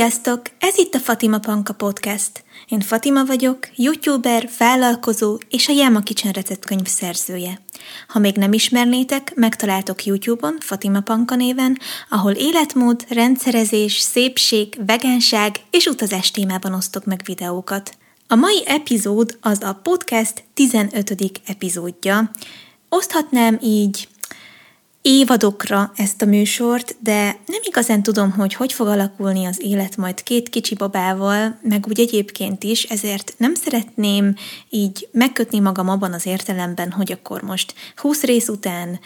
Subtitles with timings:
[0.00, 0.42] Sziasztok!
[0.58, 2.44] Ez itt a Fatima Panka Podcast.
[2.68, 7.60] Én Fatima vagyok, youtuber, vállalkozó és a Jáma Kitchen receptkönyv szerzője.
[8.08, 11.78] Ha még nem ismernétek, megtaláltok YouTube-on Fatima Panka néven,
[12.10, 17.96] ahol életmód, rendszerezés, szépség, vegánság és utazás témában osztok meg videókat.
[18.28, 21.14] A mai epizód az a podcast 15.
[21.46, 22.30] epizódja.
[22.88, 24.08] Oszthatnám így
[25.02, 30.22] évadokra ezt a műsort, de nem igazán tudom, hogy hogy fog alakulni az élet majd
[30.22, 34.34] két kicsi babával, meg úgy egyébként is, ezért nem szeretném
[34.68, 39.00] így megkötni magam abban az értelemben, hogy akkor most 20 rész után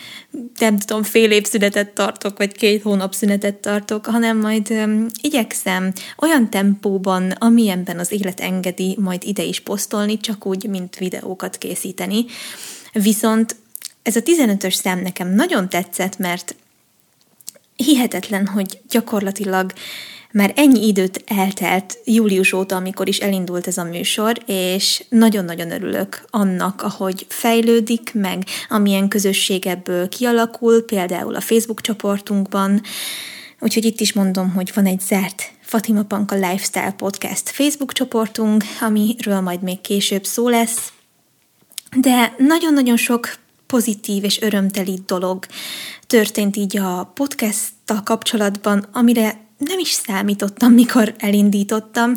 [0.59, 5.93] nem tudom, fél év szünetet tartok, vagy két hónap szünetet tartok, hanem majd um, igyekszem
[6.19, 12.25] olyan tempóban, amilyenben az élet engedi, majd ide is posztolni, csak úgy, mint videókat készíteni.
[12.93, 13.57] Viszont
[14.05, 16.55] ez a 15-ös szám nekem nagyon tetszett, mert
[17.77, 19.73] hihetetlen, hogy gyakorlatilag
[20.33, 26.25] már ennyi időt eltelt július óta, amikor is elindult ez a műsor, és nagyon-nagyon örülök
[26.31, 32.83] annak, ahogy fejlődik, meg amilyen közösség ebből kialakul, például a Facebook csoportunkban.
[33.61, 39.41] Úgyhogy itt is mondom, hogy van egy zárt Fatima Panka Lifestyle Podcast Facebook csoportunk, amiről
[39.41, 40.93] majd még később szó lesz.
[41.97, 43.43] De nagyon-nagyon sok
[43.75, 45.47] pozitív és örömteli dolog.
[46.07, 52.15] Történt így a podcasttal kapcsolatban, amire nem is számítottam, mikor elindítottam,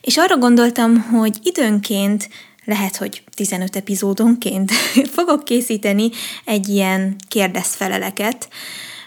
[0.00, 2.28] és arra gondoltam, hogy időnként
[2.64, 4.72] lehet, hogy 15 epizódonként
[5.16, 6.10] fogok készíteni
[6.44, 8.48] egy ilyen kérdezfeleleket,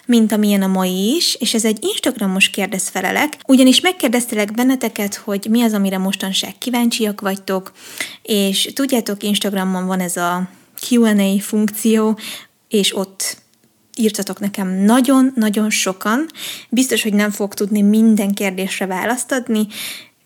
[0.06, 5.62] mint amilyen a mai is, és ez egy Instagramos kérdezfelelek, ugyanis megkérdeztelek benneteket, hogy mi
[5.62, 7.72] az, amire mostanság kíváncsiak vagytok,
[8.22, 10.50] és tudjátok, Instagramon van ez a
[10.90, 12.18] Q&A funkció,
[12.68, 13.38] és ott
[13.96, 16.26] írtatok nekem nagyon-nagyon sokan.
[16.70, 19.68] Biztos, hogy nem fog tudni minden kérdésre választ adni,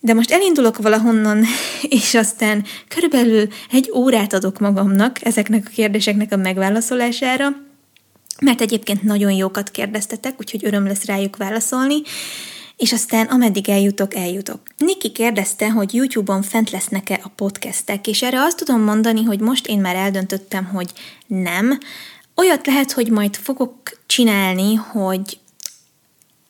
[0.00, 1.44] de most elindulok valahonnan,
[1.98, 7.48] és aztán körülbelül egy órát adok magamnak ezeknek a kérdéseknek a megválaszolására,
[8.40, 12.02] mert egyébként nagyon jókat kérdeztetek, úgyhogy öröm lesz rájuk válaszolni,
[12.76, 14.60] és aztán ameddig eljutok, eljutok.
[14.76, 19.66] Niki kérdezte, hogy YouTube-on fent lesznek-e a podcastek, és erre azt tudom mondani, hogy most
[19.66, 20.92] én már eldöntöttem, hogy
[21.26, 21.78] nem.
[22.34, 23.74] Olyat lehet, hogy majd fogok
[24.06, 25.38] csinálni, hogy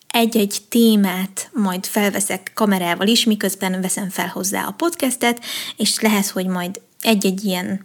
[0.08, 5.44] egy-egy témát majd felveszek kamerával is, miközben veszem fel hozzá a podcastet,
[5.76, 7.84] és lehet, hogy majd egy-egy ilyen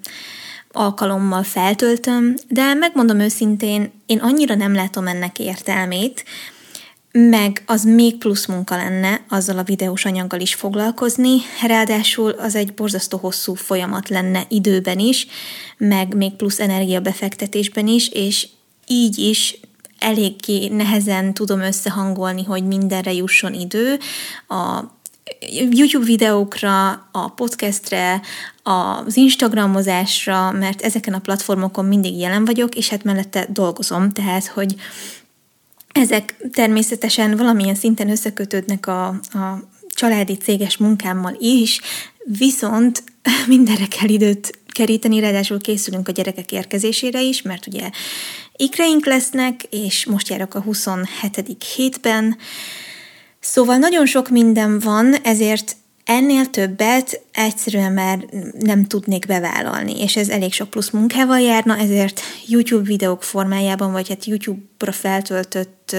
[0.72, 6.23] alkalommal feltöltöm, de megmondom őszintén, én annyira nem látom ennek értelmét,
[7.11, 12.73] meg az még plusz munka lenne azzal a videós anyaggal is foglalkozni, ráadásul az egy
[12.73, 15.27] borzasztó hosszú folyamat lenne időben is,
[15.77, 18.47] meg még plusz energiabefektetésben is, és
[18.88, 19.59] így is
[19.99, 23.99] eléggé nehezen tudom összehangolni, hogy mindenre jusson idő.
[24.47, 24.83] A
[25.69, 28.22] YouTube videókra, a podcastre,
[28.63, 34.75] az Instagramozásra, mert ezeken a platformokon mindig jelen vagyok, és hát mellette dolgozom, tehát hogy
[35.91, 41.79] ezek természetesen valamilyen szinten összekötődnek a, a családi céges munkámmal is,
[42.38, 43.03] viszont
[43.47, 47.90] mindenre kell időt keríteni, ráadásul készülünk a gyerekek érkezésére is, mert ugye
[48.56, 51.63] ikreink lesznek, és most járok a 27.
[51.75, 52.38] hétben,
[53.44, 58.26] Szóval nagyon sok minden van, ezért ennél többet egyszerűen már
[58.59, 64.09] nem tudnék bevállalni, és ez elég sok plusz munkával járna, ezért YouTube videók formájában, vagy
[64.09, 64.26] hát
[64.81, 65.95] YouTube-ra feltöltött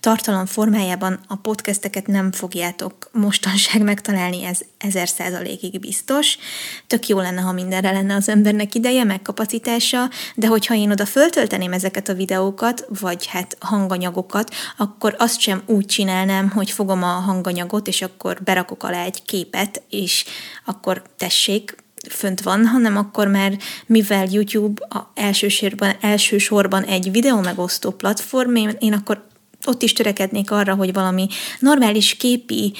[0.00, 6.38] tartalom formájában a podcasteket nem fogjátok mostanság megtalálni, ez ezer százalékig biztos.
[6.86, 11.06] Tök jó lenne, ha mindenre lenne az embernek ideje, meg kapacitása, de hogyha én oda
[11.06, 17.06] föltölteném ezeket a videókat, vagy hát hanganyagokat, akkor azt sem úgy csinálnám, hogy fogom a
[17.06, 20.24] hanganyagot, és akkor berakok alá egy képet, és
[20.64, 21.74] akkor tessék,
[22.08, 28.92] fönt van, hanem akkor már, mivel YouTube a elsősorban, elsősorban egy videó megosztó platform, én
[28.92, 29.28] akkor
[29.66, 32.72] ott is törekednék arra, hogy valami normális képi,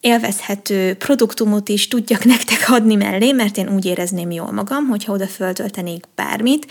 [0.00, 5.26] élvezhető produktumot is tudjak nektek adni mellé, mert én úgy érezném jól magam, hogyha oda
[5.26, 6.66] föltöltenék bármit,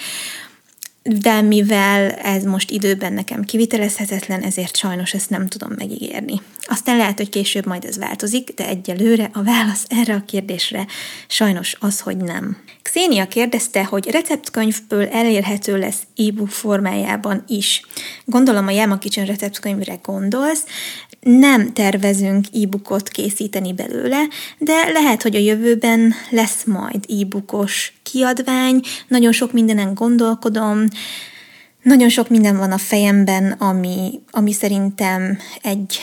[1.07, 6.41] de mivel ez most időben nekem kivitelezhetetlen, ezért sajnos ezt nem tudom megígérni.
[6.61, 10.85] Aztán lehet, hogy később majd ez változik, de egyelőre a válasz erre a kérdésre
[11.27, 12.57] sajnos az, hogy nem.
[12.81, 17.81] Xénia kérdezte, hogy receptkönyvből elérhető lesz e-book formájában is.
[18.25, 20.63] Gondolom a Yama Kitchen receptkönyvre gondolsz,
[21.19, 24.27] nem tervezünk e-bookot készíteni belőle,
[24.57, 30.85] de lehet, hogy a jövőben lesz majd e-bookos kiadvány, nagyon sok mindenen gondolkodom,
[31.83, 35.99] nagyon sok minden van a fejemben, ami, ami szerintem egy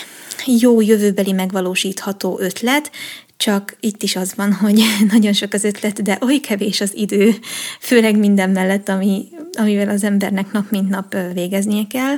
[0.46, 2.90] jó jövőbeli megvalósítható ötlet,
[3.36, 7.34] csak itt is az van, hogy nagyon sok az ötlet, de oly kevés az idő,
[7.80, 12.16] főleg minden mellett, ami, amivel az embernek nap mint nap végeznie kell.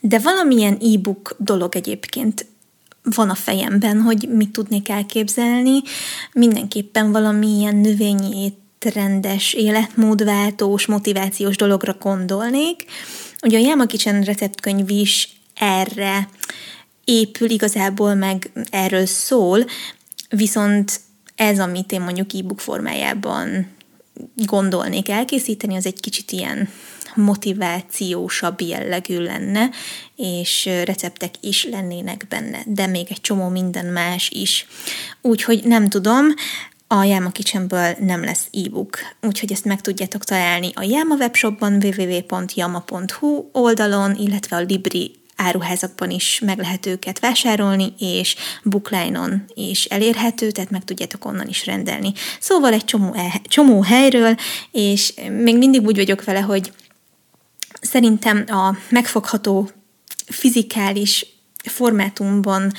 [0.00, 2.46] De valamilyen e-book dolog egyébként
[3.14, 5.82] van a fejemben, hogy mit tudnék elképzelni.
[6.32, 8.52] Mindenképpen valamilyen növényi
[8.94, 12.84] rendes életmódváltós, motivációs dologra gondolnék.
[13.42, 16.28] Ugye a Yama Kitchen receptkönyv is erre
[17.04, 19.64] épül igazából, meg erről szól,
[20.28, 21.00] viszont
[21.34, 23.66] ez, amit én mondjuk e-book formájában
[24.34, 26.68] gondolnék elkészíteni, az egy kicsit ilyen
[27.16, 29.70] motivációsabb jellegű lenne,
[30.16, 34.66] és receptek is lennének benne, de még egy csomó minden más is.
[35.22, 36.26] Úgyhogy nem tudom,
[36.88, 43.48] a Yama Kitchenből nem lesz e-book, úgyhogy ezt meg tudjátok találni a Yama webshopban www.yama.hu
[43.52, 50.70] oldalon, illetve a Libri áruházakban is meg lehet őket vásárolni, és bookline-on is elérhető, tehát
[50.70, 52.12] meg tudjátok onnan is rendelni.
[52.40, 54.36] Szóval egy csomó, e- csomó helyről,
[54.70, 56.72] és még mindig úgy vagyok vele, hogy
[57.86, 59.70] szerintem a megfogható
[60.26, 61.26] fizikális
[61.64, 62.72] formátumban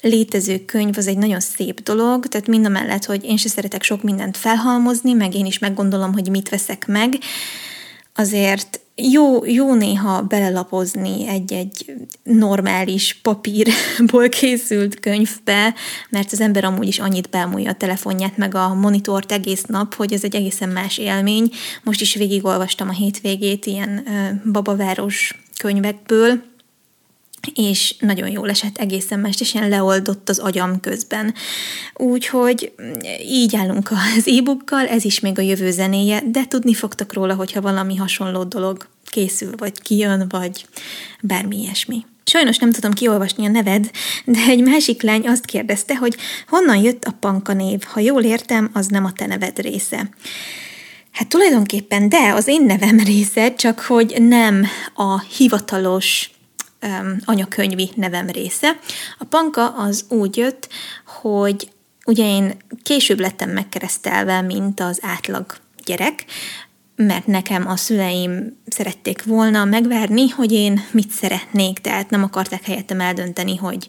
[0.00, 3.82] létező könyv az egy nagyon szép dolog, tehát mind a mellett, hogy én se szeretek
[3.82, 7.12] sok mindent felhalmozni, meg én is meggondolom, hogy mit veszek meg,
[8.14, 11.92] azért jó, jó néha belelapozni egy-egy
[12.22, 15.74] normális papírból készült könyvbe,
[16.10, 20.12] mert az ember amúgy is annyit belmúlja a telefonját, meg a monitort egész nap, hogy
[20.12, 21.50] ez egy egészen más élmény.
[21.82, 24.04] Most is végigolvastam a hétvégét ilyen
[24.52, 26.42] babaváros könyvekből,
[27.54, 31.34] és nagyon jól esett egészen mestesen leoldott az agyam közben.
[31.94, 32.72] Úgyhogy
[33.26, 37.60] így állunk az e-bookkal, ez is még a jövő zenéje, de tudni fogtok róla, hogyha
[37.60, 40.66] valami hasonló dolog készül, vagy kijön, vagy
[41.20, 42.04] bármi ilyesmi.
[42.24, 43.90] Sajnos nem tudom kiolvasni a neved,
[44.24, 46.16] de egy másik lány azt kérdezte, hogy
[46.48, 47.82] honnan jött a Panka név.
[47.82, 50.08] Ha jól értem, az nem a te neved része.
[51.12, 56.30] Hát tulajdonképpen de, az én nevem része, csak hogy nem a hivatalos
[57.24, 58.78] anyakönyvi nevem része.
[59.18, 60.68] A panka az úgy jött,
[61.20, 61.70] hogy
[62.06, 66.24] ugye én később lettem megkeresztelve, mint az átlag gyerek,
[66.96, 73.00] mert nekem a szüleim szerették volna megvárni, hogy én mit szeretnék, tehát nem akarták helyettem
[73.00, 73.88] eldönteni, hogy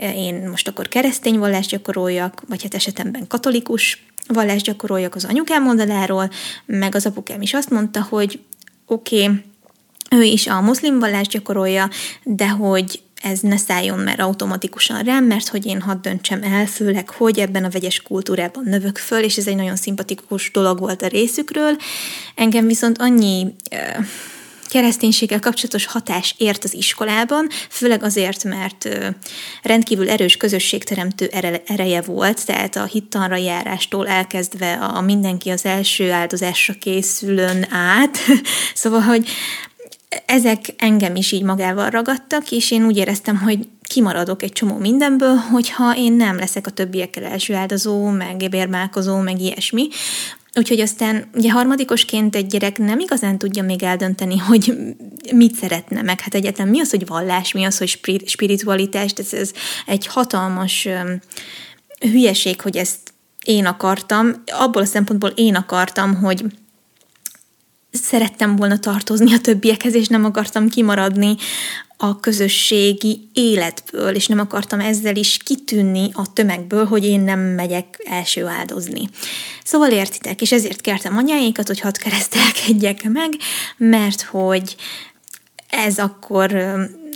[0.00, 6.30] én most akkor keresztény vallást gyakoroljak, vagy hát esetemben katolikus vallást gyakoroljak az anyukám oldaláról,
[6.66, 8.40] meg az apukám is azt mondta, hogy
[8.86, 9.44] oké, okay,
[10.10, 11.90] ő is a muszlim vallást gyakorolja,
[12.22, 17.10] de hogy ez ne szálljon már automatikusan rám, mert hogy én hadd döntsem el, főleg,
[17.10, 21.06] hogy ebben a vegyes kultúrában növök föl, és ez egy nagyon szimpatikus dolog volt a
[21.06, 21.76] részükről.
[22.34, 23.54] Engem viszont annyi
[24.68, 28.88] kereszténységgel kapcsolatos hatás ért az iskolában, főleg azért, mert
[29.62, 31.30] rendkívül erős közösségteremtő
[31.66, 38.18] ereje volt, tehát a hittanra járástól elkezdve a mindenki az első áldozásra készülön át.
[38.74, 39.28] szóval, hogy
[40.26, 45.34] ezek engem is így magával ragadtak, és én úgy éreztem, hogy kimaradok egy csomó mindenből,
[45.34, 49.88] hogyha én nem leszek a többiekkel első áldozó, meg bérmálkozó, meg ilyesmi.
[50.54, 54.76] Úgyhogy aztán ugye harmadikosként egy gyerek nem igazán tudja még eldönteni, hogy
[55.34, 56.20] mit szeretne meg.
[56.20, 59.50] Hát egyetem mi az, hogy vallás, mi az, hogy spiritualitás, ez, ez
[59.86, 60.88] egy hatalmas
[61.98, 62.98] hülyeség, hogy ezt
[63.44, 64.42] én akartam.
[64.46, 66.44] Abból a szempontból én akartam, hogy
[68.02, 71.36] szerettem volna tartozni a többiekhez, és nem akartam kimaradni
[71.96, 78.02] a közösségi életből, és nem akartam ezzel is kitűnni a tömegből, hogy én nem megyek
[78.04, 79.08] első áldozni.
[79.64, 83.32] Szóval értitek, és ezért kértem anyáékat, hogy hadd keresztelkedjek meg,
[83.76, 84.76] mert hogy
[85.68, 86.50] ez akkor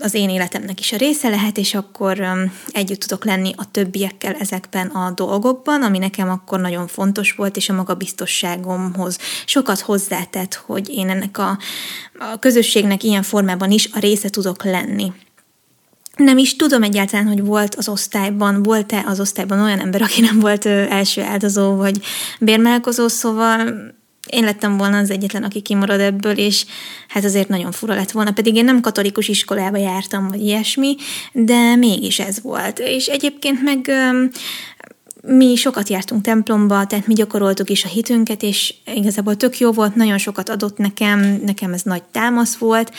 [0.00, 2.22] az én életemnek is a része lehet, és akkor
[2.66, 7.68] együtt tudok lenni a többiekkel ezekben a dolgokban, ami nekem akkor nagyon fontos volt, és
[7.68, 11.58] a magabiztosságomhoz sokat hozzátett, hogy én ennek a,
[12.18, 15.12] a közösségnek ilyen formában is a része tudok lenni.
[16.16, 20.38] Nem is tudom egyáltalán, hogy volt az osztályban, volt-e az osztályban olyan ember, aki nem
[20.38, 22.00] volt első áldozó vagy
[22.40, 23.74] bérmelkozó, szóval
[24.28, 26.64] én lettem volna az egyetlen, aki kimarad ebből, és
[27.08, 30.96] hát azért nagyon fura lett volna, pedig én nem katolikus iskolába jártam, vagy ilyesmi,
[31.32, 32.78] de mégis ez volt.
[32.78, 33.90] És egyébként meg
[35.22, 39.94] mi sokat jártunk templomba, tehát mi gyakoroltuk is a hitünket, és igazából tök jó volt,
[39.94, 42.92] nagyon sokat adott nekem, nekem ez nagy támasz volt,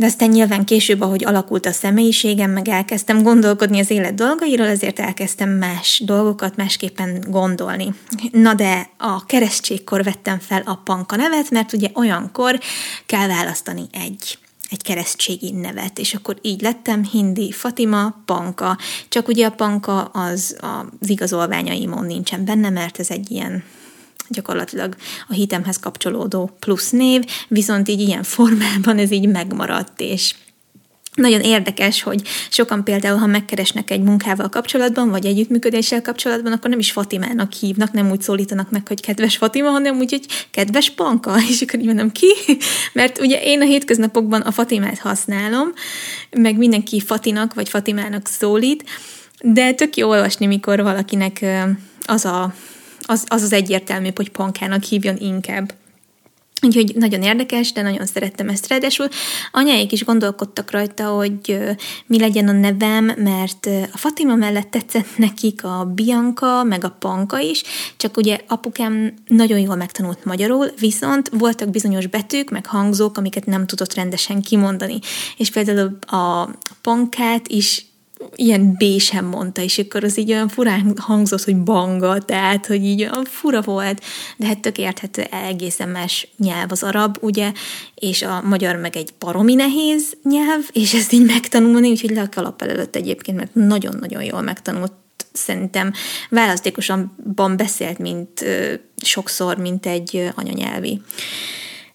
[0.00, 4.98] de aztán nyilván később, ahogy alakult a személyiségem, meg elkezdtem gondolkodni az élet dolgairól, ezért
[4.98, 7.94] elkezdtem más dolgokat másképpen gondolni.
[8.32, 12.60] Na de a keresztségkor vettem fel a panka nevet, mert ugye olyankor
[13.06, 14.38] kell választani egy
[14.70, 18.78] egy keresztségi nevet, és akkor így lettem Hindi Fatima Panka,
[19.08, 23.64] csak ugye a Panka az az igazolványaimon nincsen benne, mert ez egy ilyen
[24.30, 24.96] gyakorlatilag
[25.28, 30.34] a hitemhez kapcsolódó plusz név, viszont így ilyen formában ez így megmaradt, és
[31.14, 36.78] nagyon érdekes, hogy sokan például, ha megkeresnek egy munkával kapcsolatban, vagy együttműködéssel kapcsolatban, akkor nem
[36.78, 41.34] is Fatimának hívnak, nem úgy szólítanak meg, hogy kedves Fatima, hanem úgy, hogy kedves Panka,
[41.50, 42.32] és akkor így mondom ki,
[42.92, 45.72] mert ugye én a hétköznapokban a Fatimát használom,
[46.30, 48.84] meg mindenki Fatinak vagy Fatimának szólít,
[49.42, 51.44] de tök jó olvasni, mikor valakinek
[52.06, 52.54] az a,
[53.06, 55.72] az, az, az egyértelmű, hogy Pankának hívjon inkább.
[56.62, 58.68] Úgyhogy nagyon érdekes, de nagyon szerettem ezt.
[58.68, 59.08] Ráadásul
[59.52, 61.58] anyáik is gondolkodtak rajta, hogy
[62.06, 67.38] mi legyen a nevem, mert a Fatima mellett tetszett nekik a Bianca, meg a Panka
[67.38, 67.62] is,
[67.96, 73.66] csak ugye apukám nagyon jól megtanult magyarul, viszont voltak bizonyos betűk, meg hangzók, amiket nem
[73.66, 74.98] tudott rendesen kimondani.
[75.36, 76.50] És például a
[76.82, 77.89] pankát is
[78.34, 82.84] ilyen B sem mondta, és akkor az így olyan furán hangzott, hogy banga, tehát, hogy
[82.84, 84.02] így olyan fura volt,
[84.36, 87.52] de hát tök érthető, egészen más nyelv az arab, ugye,
[87.94, 92.54] és a magyar meg egy baromi nehéz nyelv, és ezt így megtanulni, úgyhogy le a
[92.58, 94.92] előtt egyébként, mert nagyon-nagyon jól megtanult
[95.32, 95.92] szerintem.
[96.30, 98.44] Választékosabban beszélt, mint
[99.02, 101.00] sokszor, mint egy anyanyelvi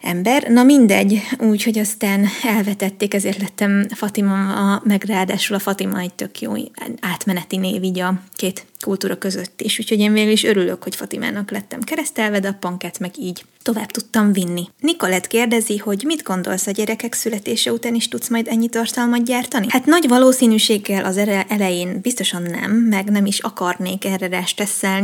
[0.05, 0.47] ember.
[0.47, 6.53] Na mindegy, úgyhogy aztán elvetették, ezért lettem Fatima, meg ráadásul a Fatima egy tök jó
[6.99, 9.79] átmeneti név így a két kultúra között is.
[9.79, 13.91] Úgyhogy én végül is örülök, hogy Fatimának lettem keresztelve, de a pankát meg így tovább
[13.91, 14.69] tudtam vinni.
[14.79, 19.65] Nikolett kérdezi, hogy mit gondolsz a gyerekek születése után is tudsz majd ennyi tartalmat gyártani?
[19.69, 24.43] Hát nagy valószínűséggel az elején biztosan nem, meg nem is akarnék erre rá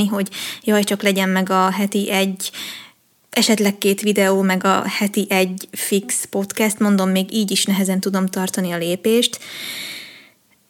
[0.10, 0.30] hogy
[0.64, 2.52] jaj, csak legyen meg a heti egy
[3.32, 8.28] esetleg két videó, meg a heti egy fix podcast, mondom, még így is nehezen tudom
[8.28, 9.40] tartani a lépést,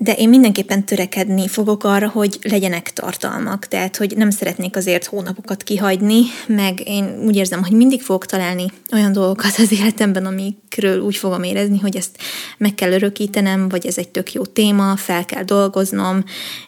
[0.04, 5.64] de én mindenképpen törekedni fogok arra, hogy legyenek tartalmak, tehát hogy nem szeretnék azért hónapokat
[5.64, 11.16] kihagyni, meg én úgy érzem, hogy mindig fogok találni olyan dolgokat az életemben, amikről úgy
[11.16, 12.18] fogom érezni, hogy ezt
[12.58, 16.24] meg kell örökítenem, vagy ez egy tök jó téma, fel kell dolgoznom,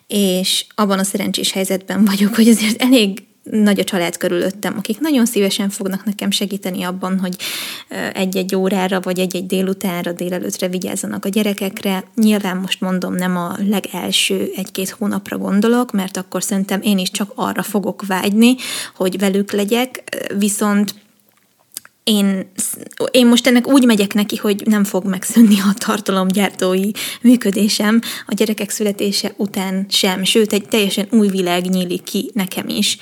[0.08, 5.26] és abban a szerencsés helyzetben vagyok, hogy azért elég nagy a család körülöttem, akik nagyon
[5.26, 7.36] szívesen fognak nekem segíteni abban, hogy
[8.14, 12.04] egy-egy órára vagy egy-egy délutánra, délelőtre vigyázzanak a gyerekekre.
[12.16, 17.32] Nyilván most mondom, nem a legelső egy-két hónapra gondolok, mert akkor szerintem én is csak
[17.36, 18.56] arra fogok vágyni,
[18.96, 20.04] hogy velük legyek,
[20.38, 20.94] viszont
[22.03, 22.51] én,
[23.12, 26.91] én most ennek úgy megyek neki, hogy nem fog megszűnni a tartalomgyártói
[27.22, 32.98] működésem a gyerekek születése után sem, sőt, egy teljesen új világ nyílik ki nekem is,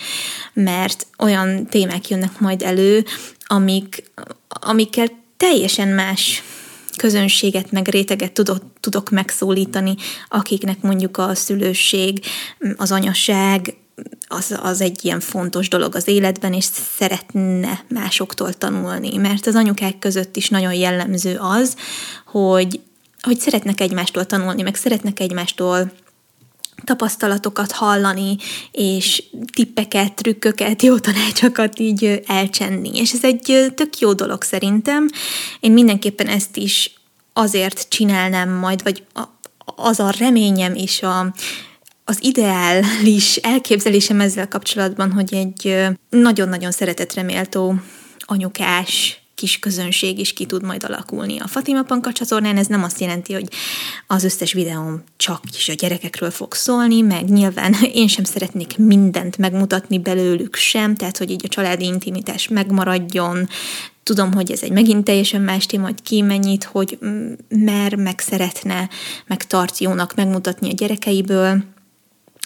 [0.54, 3.06] mert olyan témák jönnek majd elő,
[3.40, 4.04] amik,
[4.48, 6.44] amikkel teljesen más
[6.98, 9.96] közönséget, meg réteget tudok, tudok megszólítani,
[10.30, 12.20] akiknek mondjuk a szülőség,
[12.76, 13.76] az anyaság,
[14.28, 16.66] az, az egy ilyen fontos dolog az életben, és
[16.98, 21.76] szeretne másoktól tanulni, mert az anyukák között is nagyon jellemző az,
[22.26, 22.80] hogy,
[23.22, 25.92] hogy szeretnek egymástól tanulni, meg szeretnek egymástól
[26.84, 28.38] tapasztalatokat hallani,
[28.72, 32.90] és tippeket, trükköket, jó tanácsokat így elcsenni.
[32.94, 35.10] És ez egy tök jó dolog szerintem.
[35.60, 36.94] Én mindenképpen ezt is
[37.34, 39.04] azért csinálnám majd, vagy
[39.76, 41.34] az a reményem és a,
[42.12, 47.76] az ideális elképzelésem ezzel kapcsolatban, hogy egy nagyon-nagyon szeretetreméltó
[48.20, 52.58] anyukás kis közönség is ki tud majd alakulni a Fatima Panka csatornán.
[52.58, 53.48] Ez nem azt jelenti, hogy
[54.08, 59.38] az összes videóm csak is a gyerekekről fog szólni, meg nyilván én sem szeretnék mindent
[59.38, 63.48] megmutatni belőlük sem, tehát hogy így a családi intimitás megmaradjon,
[64.04, 66.98] Tudom, hogy ez egy megint teljesen más téma, hogy ki mennyit, hogy
[67.50, 68.90] mer, meg szeretne,
[69.28, 71.64] meg tart jónak megmutatni a gyerekeiből,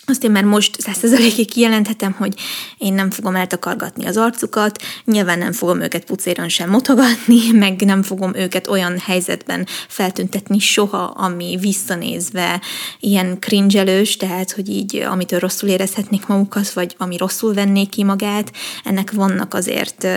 [0.07, 2.33] azt én már most százszerzalékig kijelenthetem, hogy
[2.77, 8.03] én nem fogom eltakargatni az arcukat, nyilván nem fogom őket pucéran sem motogatni, meg nem
[8.03, 12.61] fogom őket olyan helyzetben feltüntetni soha, ami visszanézve
[12.99, 18.51] ilyen cringelős, tehát hogy így amitől rosszul érezhetnék magukat, vagy ami rosszul vennék ki magát,
[18.83, 20.07] ennek vannak azért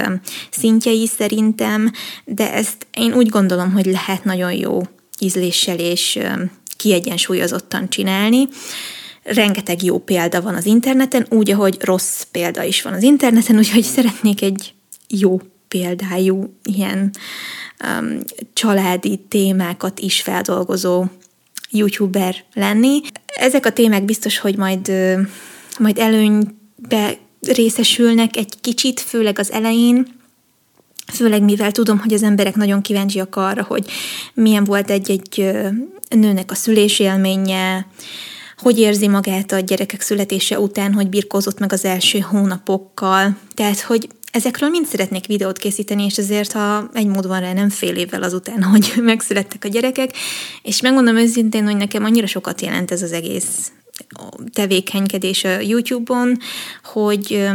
[0.51, 1.93] szintjei szerintem,
[2.25, 4.83] de ezt én úgy gondolom, hogy lehet nagyon jó
[5.19, 6.19] ízléssel és
[6.77, 8.49] kiegyensúlyozottan csinálni
[9.35, 13.83] rengeteg jó példa van az interneten, úgy, ahogy rossz példa is van az interneten, úgyhogy
[13.83, 14.75] szeretnék egy
[15.09, 17.11] jó példájú ilyen
[18.01, 18.19] um,
[18.53, 21.05] családi témákat is feldolgozó
[21.71, 23.01] youtuber lenni.
[23.27, 24.93] Ezek a témák biztos, hogy majd,
[25.79, 30.17] majd előnybe részesülnek egy kicsit, főleg az elején,
[31.13, 33.91] Főleg mivel tudom, hogy az emberek nagyon kíváncsiak arra, hogy
[34.35, 35.51] milyen volt egy-egy
[36.09, 37.87] nőnek a szülésélménye,
[38.59, 43.37] hogy érzi magát a gyerekek születése után, hogy birkózott meg az első hónapokkal.
[43.55, 47.69] Tehát, hogy ezekről mind szeretnék videót készíteni, és ezért, ha egy mód van rá, nem
[47.69, 50.11] fél évvel azután, hogy megszülettek a gyerekek,
[50.63, 53.73] és megmondom őszintén, hogy nekem annyira sokat jelent ez az egész
[54.53, 56.39] tevékenykedés a YouTube-on,
[56.85, 57.49] hogy,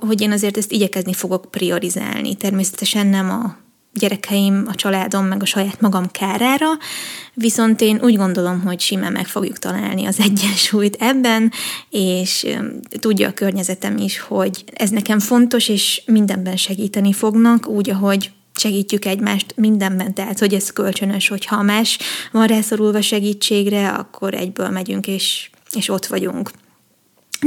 [0.00, 2.34] hogy én azért ezt igyekezni fogok priorizálni.
[2.34, 3.63] Természetesen nem a
[3.94, 6.66] gyerekeim, a családom, meg a saját magam kárára,
[7.34, 11.52] viszont én úgy gondolom, hogy simán meg fogjuk találni az egyensúlyt ebben,
[11.90, 12.46] és
[13.00, 19.04] tudja a környezetem is, hogy ez nekem fontos, és mindenben segíteni fognak, úgy, ahogy segítjük
[19.04, 21.98] egymást mindenben, tehát hogy ez kölcsönös, hogyha más
[22.32, 26.50] van rászorulva segítségre, akkor egyből megyünk, és, és ott vagyunk.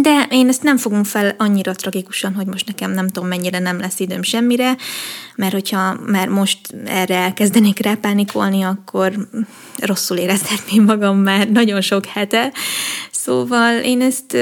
[0.01, 3.79] De én ezt nem fogom fel annyira tragikusan, hogy most nekem nem tudom mennyire nem
[3.79, 4.75] lesz időm semmire,
[5.35, 9.29] mert hogyha már most erre elkezdenék rápánikolni, akkor
[9.79, 12.53] rosszul érezhetném magam már nagyon sok hete.
[13.11, 14.37] Szóval én ezt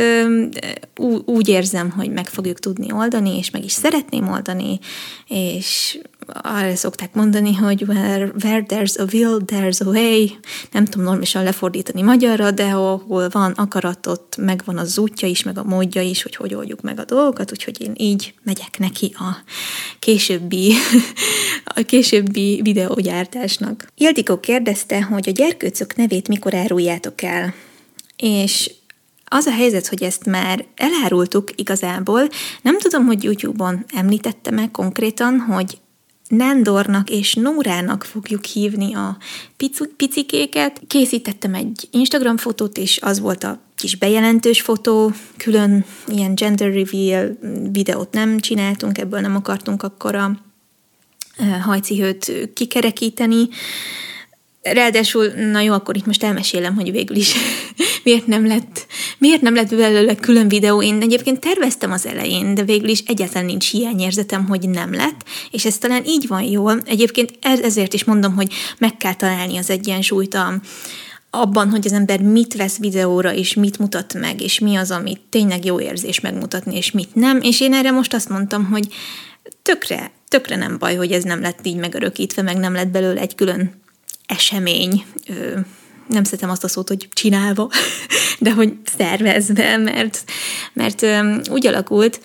[1.25, 4.79] úgy érzem, hogy meg fogjuk tudni oldani, és meg is szeretném oldani,
[5.27, 10.27] és arra szokták mondani, hogy where, where there's a will, there's a way.
[10.71, 15.63] Nem tudom normálisan lefordítani magyarra, de ahol van akaratot, megvan az útja is, meg a
[15.63, 19.37] módja is, hogy hogy oldjuk meg a dolgokat, úgyhogy én így megyek neki a
[19.99, 20.73] későbbi,
[21.75, 23.87] a későbbi videógyártásnak.
[23.97, 27.53] Ildikó kérdezte, hogy a gyerkőcök nevét mikor áruljátok el?
[28.17, 28.71] És
[29.25, 32.29] az a helyzet, hogy ezt már elárultuk igazából.
[32.61, 35.77] Nem tudom, hogy YouTube-on említettem-e konkrétan, hogy
[36.27, 39.17] Nendornak és Nórának fogjuk hívni a
[39.97, 40.81] picikéket.
[40.87, 47.37] Készítettem egy Instagram fotót, és az volt a kis bejelentős fotó, külön ilyen gender reveal
[47.71, 50.39] videót nem csináltunk, ebből nem akartunk akkor a
[51.61, 53.47] hajcihőt kikerekíteni,
[54.73, 57.33] Ráadásul, na jó, akkor itt most elmesélem, hogy végül is
[58.05, 58.85] miért nem lett,
[59.17, 60.81] miért nem lett belőle külön videó.
[60.81, 65.65] Én egyébként terveztem az elején, de végül is egyáltalán nincs hiányérzetem, hogy nem lett, és
[65.65, 66.79] ez talán így van jól.
[66.85, 70.53] Egyébként ezért is mondom, hogy meg kell találni az egyensúlyt a,
[71.29, 75.21] abban, hogy az ember mit vesz videóra, és mit mutat meg, és mi az, amit
[75.29, 77.41] tényleg jó érzés megmutatni, és mit nem.
[77.41, 78.87] És én erre most azt mondtam, hogy
[79.61, 83.35] tökre, tökre nem baj, hogy ez nem lett így megörökítve, meg nem lett belőle egy
[83.35, 83.81] külön
[84.25, 85.05] esemény,
[86.07, 87.69] nem szeretem azt a szót, hogy csinálva,
[88.39, 90.23] de hogy szervezve, mert,
[90.73, 91.05] mert
[91.49, 92.21] úgy alakult,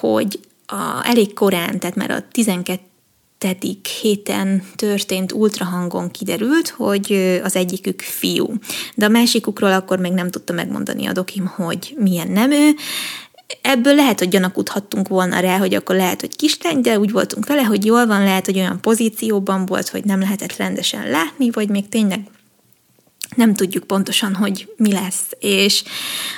[0.00, 2.80] hogy a, elég korán, tehát már a 12
[4.00, 8.54] héten történt ultrahangon kiderült, hogy az egyikük fiú.
[8.94, 12.70] De a másikukról akkor még nem tudta megmondani a dokim, hogy milyen nemű,
[13.62, 17.62] ebből lehet, hogy gyanakudhattunk volna rá, hogy akkor lehet, hogy kislány, de úgy voltunk vele,
[17.62, 21.88] hogy jól van, lehet, hogy olyan pozícióban volt, hogy nem lehetett rendesen látni, vagy még
[21.88, 22.20] tényleg
[23.34, 25.26] nem tudjuk pontosan, hogy mi lesz.
[25.40, 25.82] És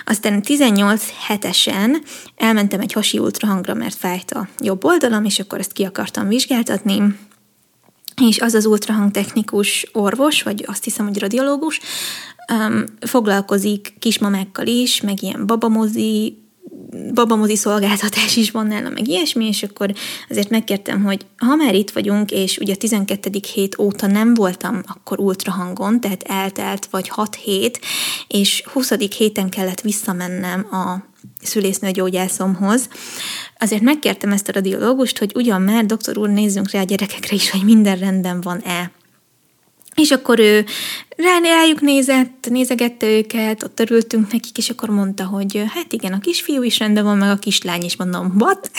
[0.04, 2.02] aztán 18 hetesen
[2.37, 7.02] elmentem egy hasi ultrahangra, mert fájt a jobb oldalam, és akkor ezt ki akartam vizsgáltatni,
[8.22, 11.80] és az az ultrahangtechnikus orvos, vagy azt hiszem, hogy radiológus,
[12.52, 16.43] um, foglalkozik kismamákkal is, meg ilyen babamozi
[17.14, 19.94] babamozi szolgáltatás is van nálam, meg ilyesmi, és akkor
[20.29, 23.31] azért megkértem, hogy ha már itt vagyunk, és ugye a 12.
[23.55, 27.81] hét óta nem voltam akkor ultrahangon, tehát eltelt vagy 6 hét,
[28.29, 28.92] és 20.
[29.16, 32.88] héten kellett visszamennem a szülésznőgyógyászomhoz,
[33.59, 37.50] azért megkértem ezt a radiológust, hogy ugyan már, doktor úr, nézzünk rá a gyerekekre is,
[37.50, 38.90] hogy minden rendben van-e.
[39.94, 40.64] És akkor ő
[41.16, 46.62] rájuk nézett, nézegette őket, ott örültünk nekik, és akkor mondta, hogy hát igen, a kisfiú
[46.62, 48.70] is rendben van, meg a kislány is, mondom, what?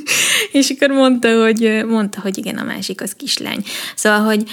[0.52, 3.64] és akkor mondta, hogy, mondta, hogy igen, a másik az kislány.
[3.94, 4.44] Szóval, hogy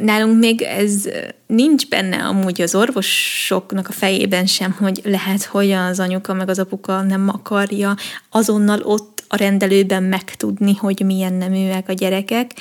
[0.00, 1.08] nálunk még ez
[1.46, 6.58] nincs benne amúgy az orvosoknak a fejében sem, hogy lehet, hogy az anyuka meg az
[6.58, 7.96] apuka nem akarja
[8.30, 12.52] azonnal ott a rendelőben megtudni, hogy milyen neműek a gyerekek,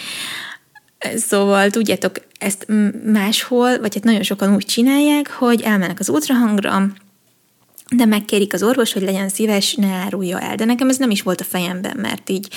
[1.16, 2.68] Szóval tudjátok, ezt
[3.06, 6.88] máshol, vagy hát nagyon sokan úgy csinálják, hogy elmennek az ultrahangra,
[7.96, 10.56] de megkérik az orvos, hogy legyen szíves, ne árulja el.
[10.56, 12.48] De nekem ez nem is volt a fejemben, mert így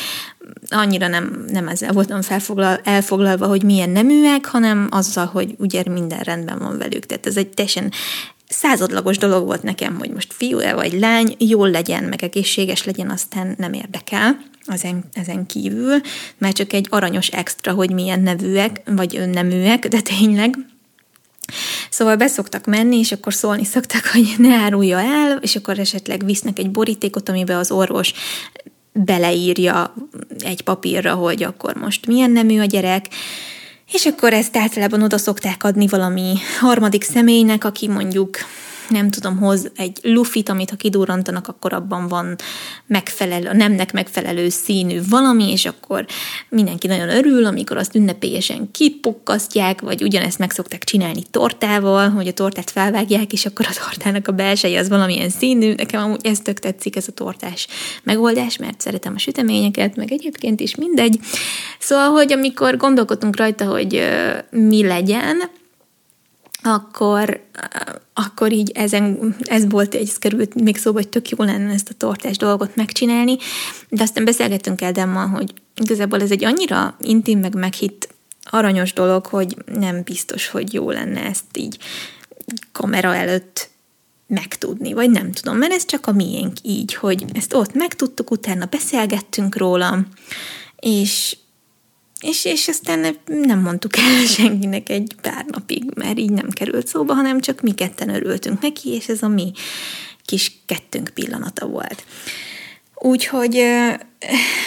[0.68, 6.20] annyira nem, nem ezzel voltam felfoglal, elfoglalva, hogy milyen neműek, hanem azzal, hogy ugye minden
[6.20, 7.06] rendben van velük.
[7.06, 7.92] Tehát ez egy teljesen
[8.50, 13.54] századlagos dolog volt nekem, hogy most fiú-e vagy lány, jól legyen, meg egészséges legyen, aztán
[13.58, 16.00] nem érdekel ezen, ezen kívül,
[16.38, 20.54] mert csak egy aranyos extra, hogy milyen nevűek, vagy önneműek, de tényleg.
[21.90, 26.58] Szóval beszoktak menni, és akkor szólni szoktak, hogy ne árulja el, és akkor esetleg visznek
[26.58, 28.12] egy borítékot, amiben az orvos
[28.92, 29.94] beleírja
[30.38, 33.06] egy papírra, hogy akkor most milyen nemű a gyerek,
[33.92, 38.38] és akkor ezt általában oda szokták adni valami harmadik személynek, aki mondjuk
[38.90, 42.36] nem tudom, hoz egy lufit, amit ha kidurrantanak, akkor abban van
[42.86, 46.06] megfelelő, a nemnek megfelelő színű valami, és akkor
[46.48, 52.32] mindenki nagyon örül, amikor azt ünnepélyesen kipukkasztják, vagy ugyanezt meg szokták csinálni tortával, hogy a
[52.32, 55.74] tortát felvágják, és akkor a tortának a belseje az valamilyen színű.
[55.74, 57.66] Nekem amúgy ez tök tetszik, ez a tortás
[58.02, 61.18] megoldás, mert szeretem a süteményeket, meg egyébként is mindegy.
[61.78, 64.02] Szóval, hogy amikor gondolkodtunk rajta, hogy
[64.50, 65.50] mi legyen,
[66.62, 67.40] akkor,
[68.14, 71.94] akkor így ezen, ez volt, ez került még szóba, hogy tök jó lenne ezt a
[71.94, 73.36] tortás dolgot megcsinálni,
[73.88, 78.08] de aztán beszélgettünk el Demmal, hogy igazából ez egy annyira intim, meg meghitt
[78.44, 81.78] aranyos dolog, hogy nem biztos, hogy jó lenne ezt így
[82.72, 83.70] kamera előtt
[84.26, 88.64] megtudni, vagy nem tudom, mert ez csak a miénk így, hogy ezt ott megtudtuk, utána
[88.64, 89.98] beszélgettünk róla,
[90.76, 91.36] és
[92.20, 97.14] és, és aztán nem mondtuk el senkinek egy pár napig, mert így nem került szóba,
[97.14, 99.52] hanem csak mi ketten örültünk neki, és ez a mi
[100.24, 102.04] kis kettőnk pillanata volt.
[102.94, 103.64] Úgyhogy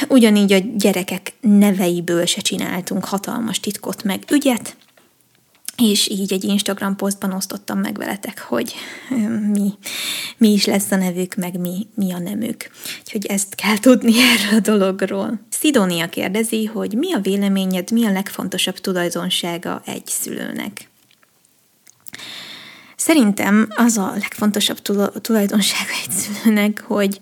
[0.07, 4.75] ugyanígy a gyerekek neveiből se csináltunk hatalmas titkot meg ügyet,
[5.77, 8.73] és így egy Instagram posztban osztottam meg veletek, hogy
[9.51, 9.73] mi,
[10.37, 12.69] mi is lesz a nevük, meg mi, mi a nemük.
[12.99, 15.39] Úgyhogy ezt kell tudni erről a dologról.
[15.49, 20.89] Szidónia kérdezi, hogy mi a véleményed, mi a legfontosabb tulajdonsága egy szülőnek?
[22.95, 24.81] Szerintem az a legfontosabb
[25.21, 27.19] tulajdonsága egy szülőnek, hogy,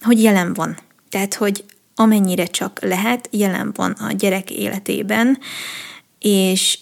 [0.00, 0.78] hogy jelen van.
[1.08, 5.38] Tehát, hogy amennyire csak lehet, jelen van a gyerek életében,
[6.18, 6.78] és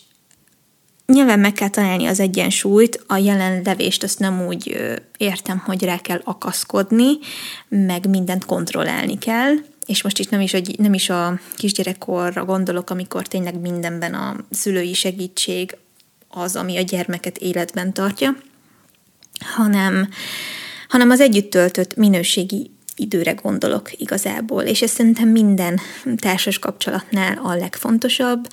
[1.06, 4.76] Nyilván meg kell találni az egyensúlyt, a jelenlevést azt nem úgy
[5.16, 7.12] értem, hogy rá kell akaszkodni,
[7.68, 9.54] meg mindent kontrollálni kell,
[9.86, 14.36] és most itt nem is, a, nem is a kisgyerekkorra gondolok, amikor tényleg mindenben a
[14.50, 15.76] szülői segítség
[16.28, 18.36] az, ami a gyermeket életben tartja,
[19.56, 20.08] hanem,
[20.88, 25.80] hanem az együtt töltött minőségi időre gondolok igazából, és ez szerintem minden
[26.16, 28.48] társas kapcsolatnál a legfontosabb,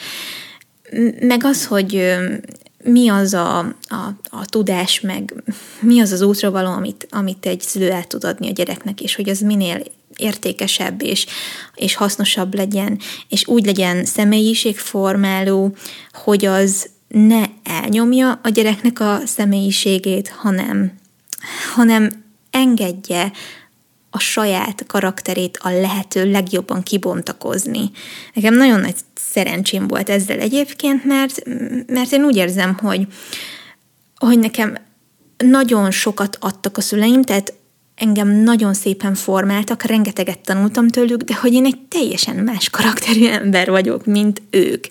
[1.19, 2.15] meg az, hogy
[2.83, 5.33] mi az a, a, a tudás, meg
[5.79, 9.29] mi az az útravaló, amit, amit egy szülő el tud adni a gyereknek, és hogy
[9.29, 9.83] az minél
[10.15, 11.25] értékesebb és,
[11.75, 12.99] és hasznosabb legyen,
[13.29, 15.75] és úgy legyen személyiségformáló,
[16.11, 20.91] hogy az ne elnyomja a gyereknek a személyiségét, hanem,
[21.73, 23.31] hanem engedje
[24.11, 27.91] a saját karakterét a lehető legjobban kibontakozni.
[28.33, 31.41] Nekem nagyon nagy szerencsém volt ezzel egyébként, mert,
[31.87, 33.07] mert én úgy érzem, hogy,
[34.15, 34.77] hogy nekem
[35.37, 37.53] nagyon sokat adtak a szüleim, tehát
[37.95, 43.69] engem nagyon szépen formáltak, rengeteget tanultam tőlük, de hogy én egy teljesen más karakterű ember
[43.69, 44.85] vagyok, mint ők.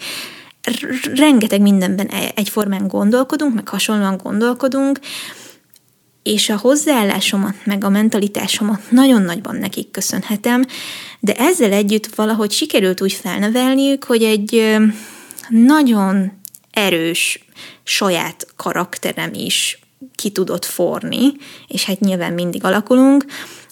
[1.14, 4.98] Rengeteg mindenben e-, egyformán gondolkodunk, meg hasonlóan gondolkodunk,
[6.22, 10.66] és a hozzáállásomat, meg a mentalitásomat nagyon nagyban nekik köszönhetem,
[11.20, 14.76] de ezzel együtt valahogy sikerült úgy felnevelniük, hogy egy
[15.48, 16.32] nagyon
[16.70, 17.44] erős
[17.82, 19.78] saját karakterem is
[20.14, 21.32] ki tudott forni,
[21.68, 23.24] és hát nyilván mindig alakulunk,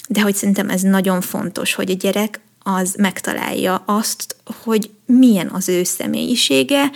[0.09, 5.69] de hogy szerintem ez nagyon fontos, hogy a gyerek az megtalálja azt, hogy milyen az
[5.69, 6.91] ő személyisége,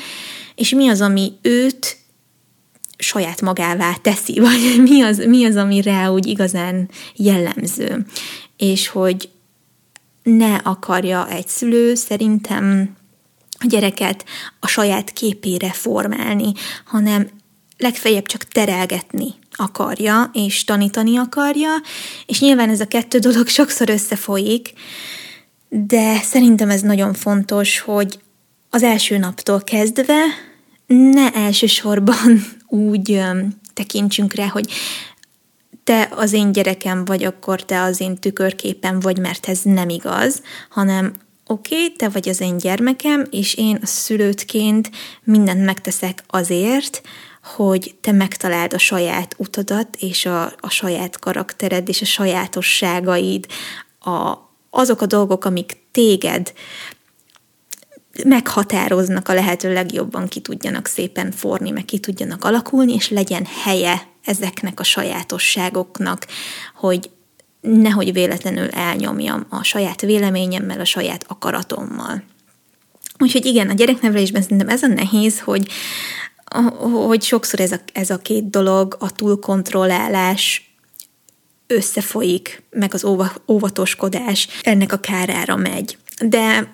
[0.55, 1.97] és mi az, ami őt
[3.03, 8.07] saját magává teszi, vagy mi az, mi az, ami rá úgy igazán jellemző.
[8.57, 9.31] És hogy
[10.23, 12.97] ne akarja egy szülő szerintem
[13.59, 14.25] a gyereket
[14.61, 16.53] a saját képére formálni,
[16.85, 17.29] hanem
[17.79, 21.71] legfeljebb csak terelgetni akarja, és tanítani akarja,
[22.27, 24.73] és nyilván ez a kettő dolog sokszor összefolyik,
[25.69, 28.21] de szerintem ez nagyon fontos, hogy
[28.71, 30.25] az első naptól kezdve
[30.93, 33.21] ne elsősorban úgy
[33.75, 34.73] tekintsünk rá, hogy
[35.85, 40.43] te az én gyerekem vagy, akkor te az én tükörképem vagy, mert ez nem igaz,
[40.71, 41.13] hanem
[41.47, 44.91] oké, okay, te vagy az én gyermekem, és én a szülőtként
[45.25, 47.03] mindent megteszek azért,
[47.43, 53.47] hogy te megtaláld a saját utadat, és a, a saját karaktered, és a sajátosságaid,
[54.01, 54.35] a,
[54.71, 56.53] azok a dolgok, amik téged
[58.25, 64.03] meghatároznak a lehető legjobban, ki tudjanak szépen forni, meg ki tudjanak alakulni, és legyen helye
[64.25, 66.27] ezeknek a sajátosságoknak,
[66.75, 67.11] hogy
[67.61, 72.23] nehogy véletlenül elnyomjam a saját véleményemmel, a saját akaratommal.
[73.19, 75.69] Úgyhogy igen, a gyereknevelésben szerintem ez a nehéz, hogy,
[77.07, 80.75] hogy sokszor ez a, ez a két dolog, a túlkontrollálás
[81.67, 83.05] összefolyik, meg az
[83.47, 85.99] óvatoskodás ennek a kárára megy.
[86.21, 86.73] De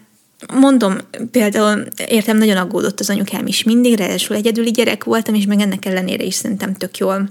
[0.52, 0.96] mondom,
[1.30, 5.84] például értem, nagyon aggódott az anyukám is mindig, ráadásul egyedüli gyerek voltam, és meg ennek
[5.84, 7.28] ellenére is szerintem tök jól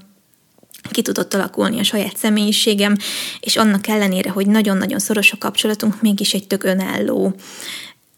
[0.92, 2.98] ki tudott alakulni a saját személyiségem,
[3.40, 7.36] és annak ellenére, hogy nagyon-nagyon szoros a kapcsolatunk, mégis egy tök önálló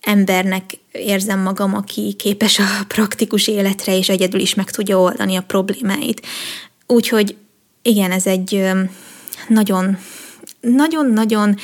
[0.02, 5.42] embernek érzem magam, aki képes a praktikus életre, és egyedül is meg tudja oldani a
[5.42, 6.26] problémáit.
[6.88, 7.36] Úgyhogy
[7.82, 8.70] igen, ez egy
[9.48, 9.98] nagyon,
[10.62, 11.58] nagyon-nagyon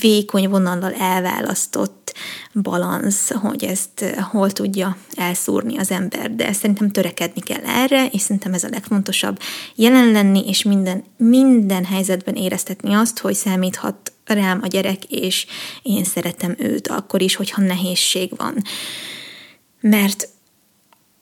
[0.00, 2.12] vékony vonallal elválasztott
[2.52, 8.20] balansz, hogy ezt eh, hol tudja elszúrni az ember, de szerintem törekedni kell erre, és
[8.20, 9.38] szerintem ez a legfontosabb,
[9.74, 15.46] jelen lenni, és minden, minden helyzetben éreztetni azt, hogy számíthat rám a gyerek, és
[15.82, 18.62] én szeretem őt akkor is, hogyha nehézség van.
[19.80, 20.28] Mert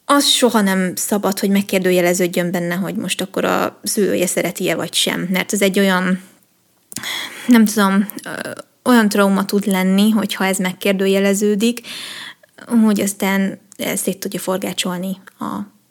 [0.04, 5.28] az soha nem szabad, hogy megkérdőjeleződjön benne, hogy most akkor a szülője szereti-e vagy sem,
[5.30, 6.22] mert ez egy olyan
[7.46, 8.08] nem tudom,
[8.84, 11.80] olyan trauma tud lenni, hogyha ez megkérdőjeleződik,
[12.84, 13.58] hogy aztán
[13.94, 15.44] szét tudja forgácsolni a,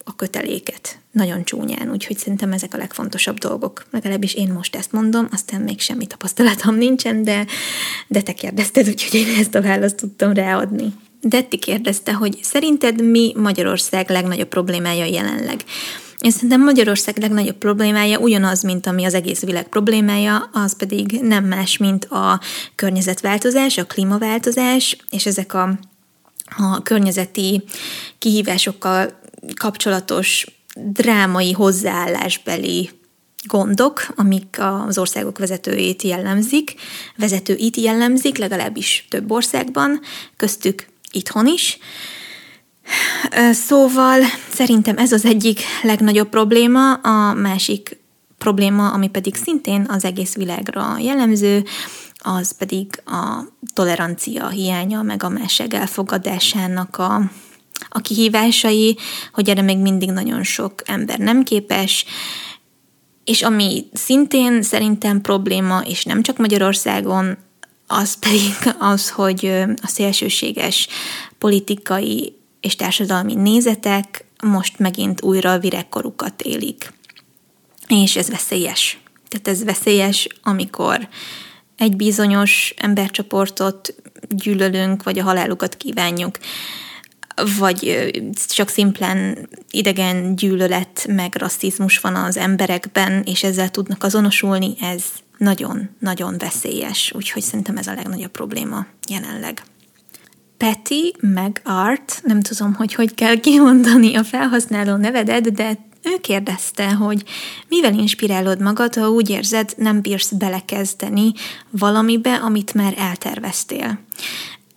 [0.04, 1.00] a köteléket.
[1.12, 3.86] Nagyon csúnyán, úgyhogy szerintem ezek a legfontosabb dolgok.
[3.92, 7.46] Legalábbis én most ezt mondom, aztán még semmi tapasztalatom nincsen, de,
[8.08, 10.94] de te kérdezted, úgyhogy én ezt a választ tudtam ráadni.
[11.22, 15.64] Detti kérdezte, hogy szerinted mi Magyarország legnagyobb problémája jelenleg?
[16.22, 21.46] Én szerintem Magyarország legnagyobb problémája ugyanaz, mint ami az egész világ problémája, az pedig nem
[21.46, 22.40] más, mint a
[22.76, 25.80] környezetváltozás, a klímaváltozás, és ezek a,
[26.58, 27.64] a környezeti
[28.18, 29.20] kihívásokkal
[29.56, 32.90] kapcsolatos drámai hozzáállásbeli
[33.48, 34.58] gondok, amik
[34.88, 36.74] az országok vezetőjét jellemzik,
[37.16, 40.02] vezetőit jellemzik, legalábbis több országban,
[40.38, 41.78] köztük itthon is.
[43.52, 48.00] Szóval szerintem ez az egyik legnagyobb probléma, a másik
[48.38, 51.64] probléma, ami pedig szintén az egész világra jellemző,
[52.18, 57.22] az pedig a tolerancia hiánya, meg a másság elfogadásának a,
[57.90, 58.98] a kihívásai,
[59.34, 62.06] hogy erre még mindig nagyon sok ember nem képes,
[63.24, 67.38] és ami szintén szerintem probléma, és nem csak Magyarországon,
[67.88, 69.46] az pedig az, hogy
[69.82, 70.88] a szélsőséges
[71.38, 76.94] politikai és társadalmi nézetek most megint újra a viregkorukat élik.
[77.88, 79.00] És ez veszélyes.
[79.28, 81.08] Tehát ez veszélyes, amikor
[81.78, 83.96] egy bizonyos embercsoportot
[84.30, 86.38] gyűlölünk, vagy a halálukat kívánjuk,
[87.58, 88.10] vagy
[88.48, 95.04] csak szimplán idegen gyűlölet, meg rasszizmus van az emberekben, és ezzel tudnak azonosulni, ez
[95.38, 97.12] nagyon-nagyon veszélyes.
[97.16, 99.64] Úgyhogy szerintem ez a legnagyobb probléma jelenleg.
[100.62, 106.92] Peti meg Art, nem tudom, hogy hogy kell kimondani a felhasználó nevedet, de ő kérdezte,
[106.92, 107.24] hogy
[107.68, 111.32] mivel inspirálod magad, ha úgy érzed, nem bírsz belekezdeni
[111.70, 114.00] valamibe, amit már elterveztél.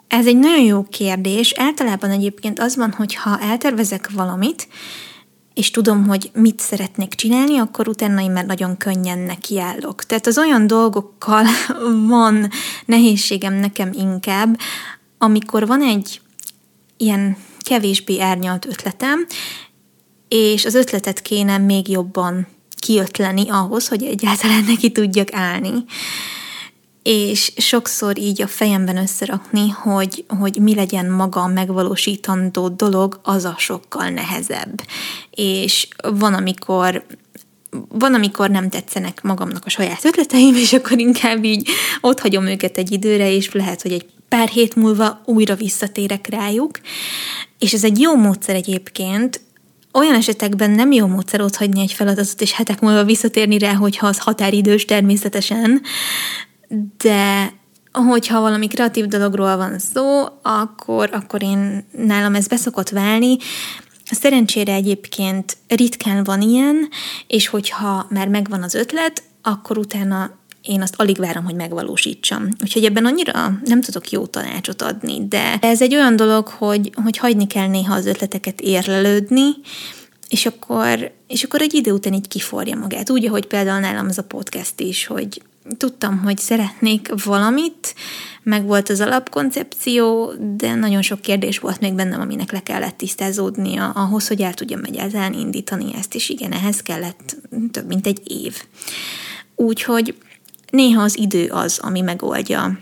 [0.08, 1.52] Ez egy nagyon jó kérdés.
[1.56, 4.68] Általában egyébként az van, hogy ha eltervezek valamit,
[5.54, 10.04] és tudom, hogy mit szeretnék csinálni, akkor utána én már nagyon könnyen nekiállok.
[10.04, 11.44] Tehát az olyan dolgokkal
[12.06, 12.50] van
[12.86, 14.58] nehézségem nekem inkább,
[15.18, 16.20] amikor van egy
[16.96, 19.26] ilyen kevésbé árnyalt ötletem,
[20.28, 22.46] és az ötletet kéne még jobban
[22.76, 25.84] kiötleni ahhoz, hogy egyáltalán neki tudjak állni.
[27.02, 33.44] És sokszor így a fejemben összerakni, hogy, hogy mi legyen maga a megvalósítandó dolog, az
[33.44, 34.82] a sokkal nehezebb.
[35.30, 37.06] És van, amikor
[37.88, 41.68] van, amikor nem tetszenek magamnak a saját ötleteim, és akkor inkább így
[42.00, 46.80] ott hagyom őket egy időre, és lehet, hogy egy pár hét múlva újra visszatérek rájuk,
[47.58, 49.40] és ez egy jó módszer egyébként,
[49.92, 54.06] olyan esetekben nem jó módszer ott hagyni egy feladatot, és hetek múlva visszatérni rá, hogyha
[54.06, 55.82] az határidős természetesen,
[56.96, 57.52] de
[57.92, 63.36] hogyha valami kreatív dologról van szó, akkor, akkor én nálam ez beszokott válni.
[64.04, 66.88] Szerencsére egyébként ritkán van ilyen,
[67.26, 70.30] és hogyha már megvan az ötlet, akkor utána
[70.66, 72.48] én azt alig várom, hogy megvalósítsam.
[72.62, 77.16] Úgyhogy ebben annyira nem tudok jó tanácsot adni, de ez egy olyan dolog, hogy, hogy
[77.16, 79.48] hagyni kell néha az ötleteket érlelődni,
[80.28, 83.10] és akkor, és akkor egy idő után így kiforja magát.
[83.10, 85.42] Úgy, ahogy például nálam az a podcast is, hogy
[85.76, 87.94] tudtam, hogy szeretnék valamit,
[88.42, 93.90] meg volt az alapkoncepció, de nagyon sok kérdés volt még bennem, aminek le kellett tisztázódnia
[93.90, 97.36] ahhoz, hogy el tudjam egyáltalán indítani ezt, és igen, ehhez kellett
[97.70, 98.62] több mint egy év.
[99.56, 100.14] Úgyhogy
[100.74, 102.78] néha az idő az, ami megoldja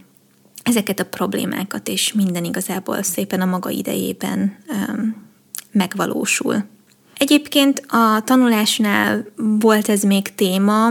[0.62, 5.16] ezeket a problémákat, és minden igazából szépen a maga idejében um,
[5.72, 6.64] megvalósul.
[7.16, 10.90] Egyébként a tanulásnál volt ez még téma,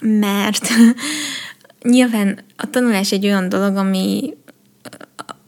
[0.00, 0.68] mert
[1.82, 4.36] nyilván a tanulás egy olyan dolog, ami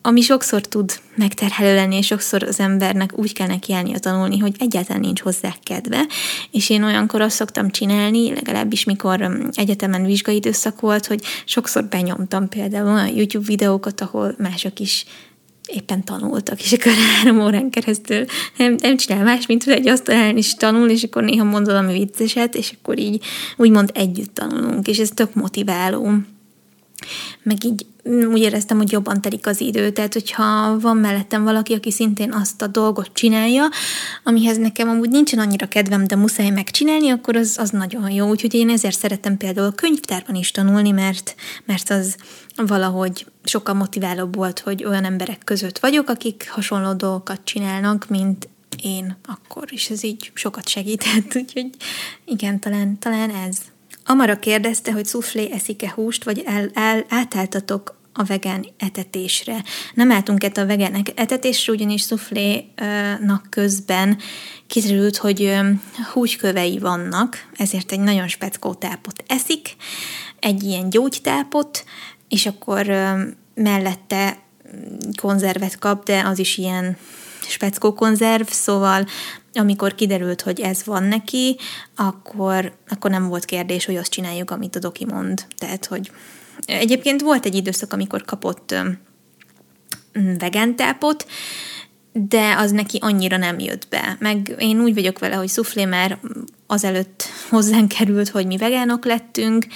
[0.02, 5.00] ami sokszor tud megterhelő lenni, és sokszor az embernek úgy kell nekiállnia tanulni, hogy egyáltalán
[5.00, 6.06] nincs hozzá kedve,
[6.50, 11.84] és én olyankor azt szoktam csinálni, legalábbis mikor um, egyetemen vizsgai időszak volt, hogy sokszor
[11.84, 15.04] benyomtam például olyan YouTube videókat, ahol mások is
[15.66, 18.24] éppen tanultak, és akkor három órán keresztül
[18.56, 21.92] nem, nem csinál más, mint hogy egy asztalán is tanul, és akkor néha mond valami
[21.92, 23.24] vicceset, és akkor így
[23.56, 26.16] úgymond együtt tanulunk, és ez tök motiváló
[27.42, 31.90] meg így úgy éreztem, hogy jobban telik az idő, tehát hogyha van mellettem valaki, aki
[31.90, 33.68] szintén azt a dolgot csinálja,
[34.24, 38.28] amihez nekem amúgy nincsen annyira kedvem, de muszáj megcsinálni, akkor az, az nagyon jó.
[38.28, 42.16] Úgyhogy én ezért szeretem például könyvtárban is tanulni, mert, mert az
[42.57, 48.48] valahogy sokkal motiválóbb volt, hogy olyan emberek között vagyok, akik hasonló dolgokat csinálnak, mint
[48.83, 51.70] én akkor, és ez így sokat segített, úgyhogy
[52.24, 53.57] igen, talán, talán ez.
[54.04, 59.64] Amara kérdezte, hogy szuflé eszik-e húst, vagy el, el, átálltatok a vegán etetésre.
[59.94, 64.18] Nem álltunk a vegán etetésre, ugyanis szuflénak közben
[64.66, 65.56] kiderült, hogy
[66.12, 69.76] húgykövei vannak, ezért egy nagyon speckó tápot eszik,
[70.38, 71.84] egy ilyen gyógytápot,
[72.28, 72.86] és akkor
[73.54, 74.38] mellette
[75.20, 76.96] konzervet kap, de az is ilyen
[77.40, 79.06] speckó konzerv, szóval
[79.54, 81.56] amikor kiderült, hogy ez van neki,
[81.96, 85.44] akkor, akkor nem volt kérdés, hogy azt csináljuk, amit a doki mond.
[85.58, 86.10] Tehát, hogy
[86.64, 88.74] egyébként volt egy időszak, amikor kapott
[90.38, 91.26] vegántápot,
[92.12, 94.16] de az neki annyira nem jött be.
[94.20, 96.18] Meg én úgy vagyok vele, hogy szuflé már
[96.66, 99.66] azelőtt hozzánk került, hogy mi vegánok lettünk.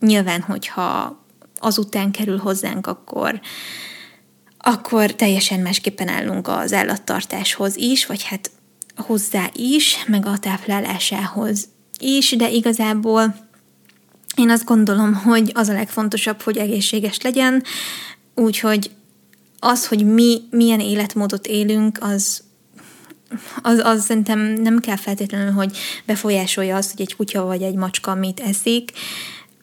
[0.00, 1.20] Nyilván, hogyha
[1.58, 3.40] azután kerül hozzánk, akkor
[4.58, 8.50] akkor teljesen másképpen állunk az állattartáshoz is, vagy hát
[8.96, 13.36] hozzá is, meg a táplálásához is, de igazából
[14.36, 17.62] én azt gondolom, hogy az a legfontosabb, hogy egészséges legyen,
[18.34, 18.90] úgyhogy
[19.58, 22.42] az, hogy mi milyen életmódot élünk, az,
[23.62, 28.14] az, az szerintem nem kell feltétlenül, hogy befolyásolja azt, hogy egy kutya vagy egy macska
[28.14, 28.90] mit eszik,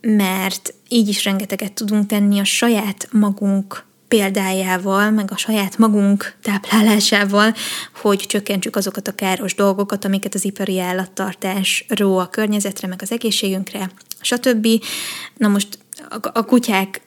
[0.02, 7.54] mert így is rengeteget tudunk tenni a saját magunk példájával, meg a saját magunk táplálásával,
[8.02, 13.12] hogy csökkentsük azokat a káros dolgokat, amiket az ipari állattartás ró a környezetre, meg az
[13.12, 14.68] egészségünkre, stb.
[15.38, 15.80] Na most
[16.34, 17.02] a kutyák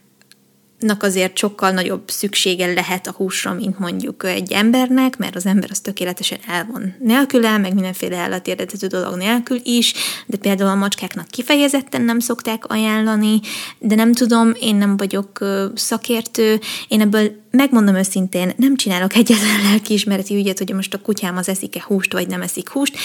[0.78, 5.68] nak azért sokkal nagyobb szüksége lehet a húsra, mint mondjuk egy embernek, mert az ember
[5.70, 9.94] az tökéletesen el van nélküle, meg mindenféle állatérdetető dolog nélkül is,
[10.26, 13.40] de például a macskáknak kifejezetten nem szokták ajánlani,
[13.78, 20.35] de nem tudom, én nem vagyok szakértő, én ebből megmondom őszintén, nem csinálok egyetlen lelkiismereti
[20.35, 22.97] ügyet, hogy most a kutyám az eszik-e húst, vagy nem eszik húst.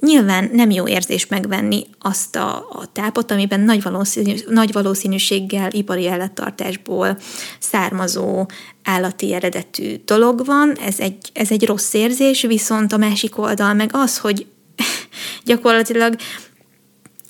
[0.00, 6.08] Nyilván nem jó érzés megvenni azt a, a tápot, amiben nagy, valószínű, nagy valószínűséggel ipari
[6.08, 7.18] állattartásból
[7.58, 8.46] származó
[8.82, 13.90] állati eredetű dolog van, ez egy, ez egy rossz érzés, viszont a másik oldal meg
[13.92, 14.46] az, hogy
[15.44, 16.16] gyakorlatilag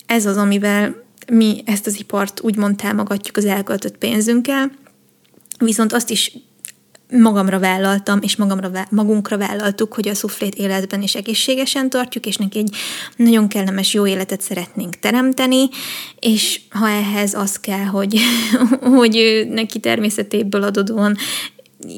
[0.07, 4.71] ez az, amivel mi ezt az ipart úgymond támogatjuk az elköltött pénzünkkel,
[5.59, 6.33] viszont azt is
[7.11, 12.59] magamra vállaltam, és magamra, magunkra vállaltuk, hogy a szuflét életben is egészségesen tartjuk, és neki
[12.59, 12.77] egy
[13.17, 15.69] nagyon kellemes, jó életet szeretnénk teremteni,
[16.19, 18.21] és ha ehhez az kell, hogy,
[18.99, 21.17] hogy neki természetéből adódóan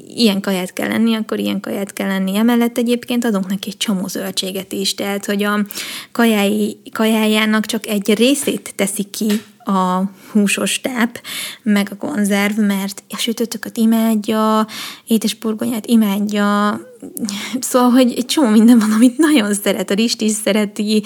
[0.09, 2.37] ilyen kaját kell lenni, akkor ilyen kaját kell lenni.
[2.37, 5.67] Emellett egyébként adunk neki egy csomó zöldséget is, tehát hogy a
[6.13, 9.27] kajái, kajájának csak egy részét teszi ki
[9.65, 11.21] a húsos táp,
[11.63, 14.67] meg a konzerv, mert a sütőtöket imádja,
[15.07, 16.81] étesburgonyát imádja,
[17.61, 21.03] szóval, hogy egy csomó minden van, amit nagyon szeret, a rist is szereti,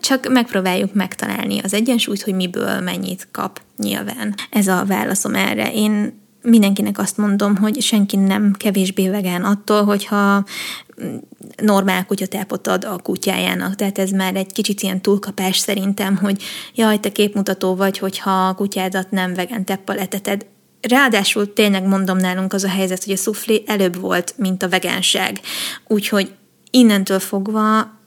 [0.00, 4.34] csak megpróbáljuk megtalálni az egyensúlyt, hogy miből mennyit kap nyilván.
[4.50, 5.72] Ez a válaszom erre.
[5.72, 10.44] Én mindenkinek azt mondom, hogy senki nem kevésbé vegán attól, hogyha
[11.56, 13.74] normál kutyatápot ad a kutyájának.
[13.74, 16.42] Tehát ez már egy kicsit ilyen túlkapás szerintem, hogy
[16.74, 20.46] jaj, te képmutató vagy, hogyha a kutyádat nem vegán teppal eteted.
[20.80, 25.40] Ráadásul tényleg mondom nálunk az a helyzet, hogy a szuflé előbb volt, mint a vegánság.
[25.88, 26.32] Úgyhogy
[26.70, 28.00] innentől fogva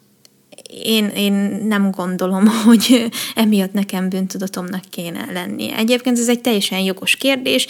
[0.84, 1.34] én, én
[1.68, 5.74] nem gondolom, hogy emiatt nekem bűntudatomnak kéne lenni.
[5.74, 7.68] Egyébként ez egy teljesen jogos kérdés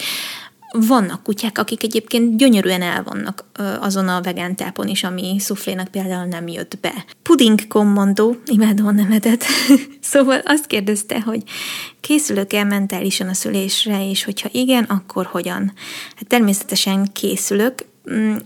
[0.80, 3.44] vannak kutyák, akik egyébként gyönyörűen el vannak
[3.80, 7.04] azon a vegán tápon is, ami szuflénak például nem jött be.
[7.22, 9.44] Puding kommandó, imádom a nevedet.
[10.00, 11.42] szóval azt kérdezte, hogy
[12.00, 15.72] készülök-e mentálisan a szülésre, és hogyha igen, akkor hogyan?
[16.14, 18.36] Hát természetesen készülök, mm,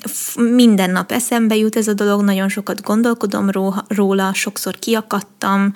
[0.55, 3.51] minden nap eszembe jut ez a dolog, nagyon sokat gondolkodom
[3.89, 5.73] róla, sokszor kiakadtam,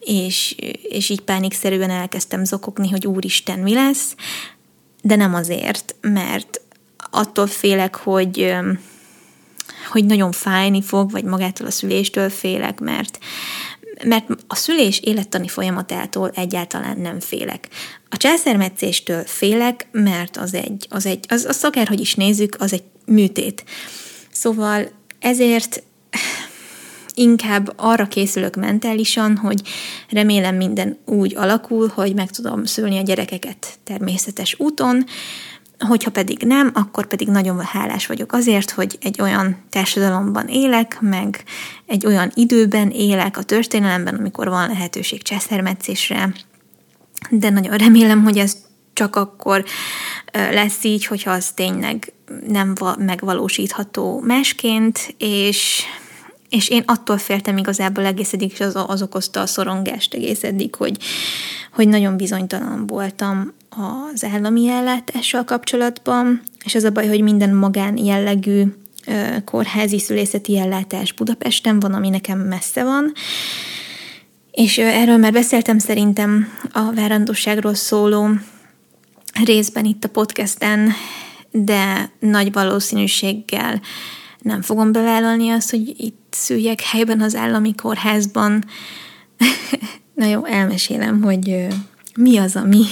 [0.00, 4.14] és, és így pánikszerűen elkezdtem zokogni, hogy úristen, mi lesz,
[5.02, 6.60] de nem azért, mert
[7.10, 8.54] attól félek, hogy
[9.90, 13.18] hogy nagyon fájni fog, vagy magától a szüléstől félek, mert
[14.04, 17.68] mert a szülés élettani folyamatától egyáltalán nem félek.
[18.08, 22.82] A császármetszéstől félek, mert az egy, az egy, az, az akárhogy is nézzük, az egy
[23.06, 23.64] műtét.
[24.30, 25.82] Szóval ezért
[27.20, 29.62] inkább arra készülök mentálisan, hogy
[30.08, 35.04] remélem minden úgy alakul, hogy meg tudom szülni a gyerekeket természetes úton,
[35.88, 41.44] Hogyha pedig nem, akkor pedig nagyon hálás vagyok azért, hogy egy olyan társadalomban élek, meg
[41.86, 46.34] egy olyan időben élek a történelemben, amikor van lehetőség császármetszésre,
[47.30, 48.56] de nagyon remélem, hogy ez
[48.92, 49.64] csak akkor
[50.32, 52.12] lesz így, hogyha az tényleg
[52.48, 55.82] nem megvalósítható másként, és,
[56.50, 60.74] és én attól féltem igazából egész eddig, és az, az okozta a szorongást egész eddig,
[60.74, 60.96] hogy,
[61.72, 63.52] hogy nagyon bizonytalan voltam
[64.12, 68.64] az állami ellátással kapcsolatban, és az a baj, hogy minden magán jellegű
[69.44, 73.12] kórházi szülészeti ellátás Budapesten van, ami nekem messze van,
[74.50, 78.28] és erről már beszéltem szerintem a várandóságról szóló
[79.44, 80.92] részben itt a podcasten,
[81.50, 83.80] de nagy valószínűséggel
[84.42, 88.64] nem fogom bevállalni azt, hogy itt szüljek helyben az állami kórházban.
[90.14, 91.66] Na jó, elmesélem, hogy
[92.16, 92.84] mi az, ami,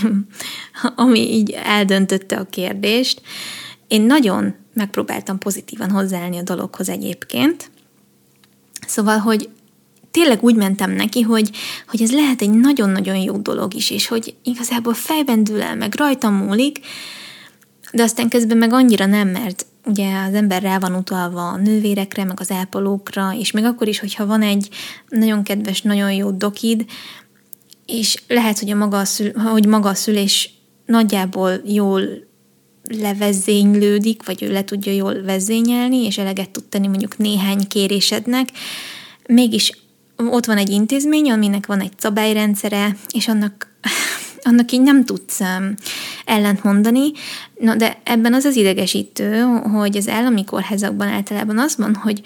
[0.96, 3.22] ami így eldöntötte a kérdést.
[3.88, 7.70] Én nagyon megpróbáltam pozitívan hozzáállni a dologhoz egyébként.
[8.86, 9.48] Szóval, hogy
[10.10, 11.50] tényleg úgy mentem neki, hogy,
[11.86, 15.94] hogy ez lehet egy nagyon-nagyon jó dolog is, és hogy igazából fejben dől el, meg
[15.96, 16.78] rajtam múlik,
[17.92, 22.24] de aztán közben meg annyira nem, mert ugye az ember rá van utalva a nővérekre,
[22.24, 24.68] meg az ápolókra, és még akkor is, hogyha van egy
[25.08, 26.84] nagyon kedves, nagyon jó dokid,
[27.86, 30.50] és lehet, hogy, a maga a szül, hogy maga a szülés
[30.86, 32.02] nagyjából jól
[32.82, 38.48] levezénylődik, vagy ő le tudja jól vezényelni, és eleget tud tenni mondjuk néhány kérésednek,
[39.26, 39.72] mégis
[40.16, 43.74] ott van egy intézmény, aminek van egy szabályrendszere, és annak,
[44.48, 45.40] annak így nem tudsz
[46.24, 47.10] ellent mondani.
[47.60, 49.40] Na, de ebben az az idegesítő,
[49.72, 52.22] hogy az állami kórházakban általában az van, hogy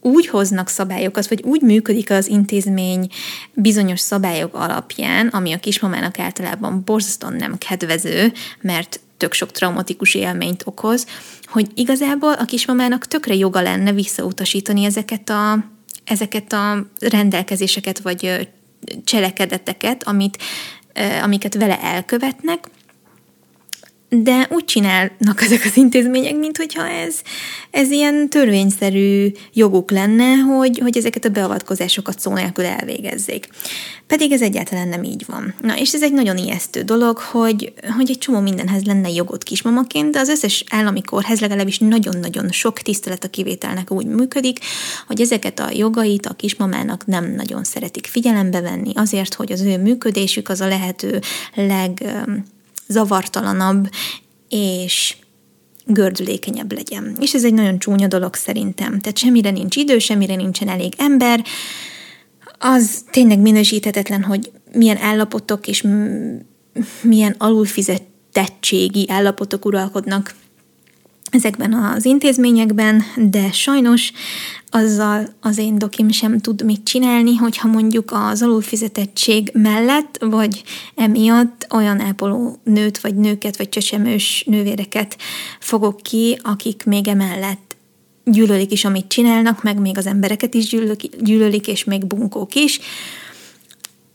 [0.00, 3.08] úgy hoznak szabályokat, vagy úgy működik az intézmény
[3.52, 10.62] bizonyos szabályok alapján, ami a kismamának általában borzasztóan nem kedvező, mert tök sok traumatikus élményt
[10.66, 11.06] okoz,
[11.44, 15.64] hogy igazából a kismamának tökre joga lenne visszautasítani ezeket a,
[16.04, 18.48] ezeket a rendelkezéseket, vagy
[19.04, 20.38] cselekedeteket, amit,
[21.22, 22.66] amiket vele elkövetnek,
[24.08, 27.14] de úgy csinálnak ezek az intézmények, mint hogyha ez,
[27.70, 33.48] ez ilyen törvényszerű joguk lenne, hogy, hogy ezeket a beavatkozásokat szó nélkül elvégezzék.
[34.06, 35.54] Pedig ez egyáltalán nem így van.
[35.60, 40.10] Na, és ez egy nagyon ijesztő dolog, hogy, hogy egy csomó mindenhez lenne jogot kismamaként,
[40.10, 44.58] de az összes állami kórház legalábbis nagyon-nagyon sok tisztelet a kivételnek úgy működik,
[45.06, 49.78] hogy ezeket a jogait a kismamának nem nagyon szeretik figyelembe venni, azért, hogy az ő
[49.78, 51.20] működésük az a lehető
[51.54, 52.02] leg
[52.86, 53.90] zavartalanabb
[54.48, 55.16] és
[55.86, 57.16] gördülékenyebb legyen.
[57.20, 59.00] És ez egy nagyon csúnya dolog szerintem.
[59.00, 61.44] Tehát semmire nincs idő, semmire nincsen elég ember.
[62.58, 65.86] Az tényleg minősíthetetlen, hogy milyen állapotok és
[67.02, 70.34] milyen alulfizetettségi állapotok uralkodnak
[71.34, 74.12] ezekben az intézményekben, de sajnos
[74.70, 80.62] azzal az én dokim sem tud mit csinálni, hogyha mondjuk az alulfizetettség mellett, vagy
[80.94, 85.16] emiatt olyan ápoló nőt, vagy nőket, vagy csecsemős nővéreket
[85.58, 87.76] fogok ki, akik még emellett
[88.24, 92.80] gyűlölik is, amit csinálnak, meg még az embereket is gyűlölik, gyűlölik és még bunkók is,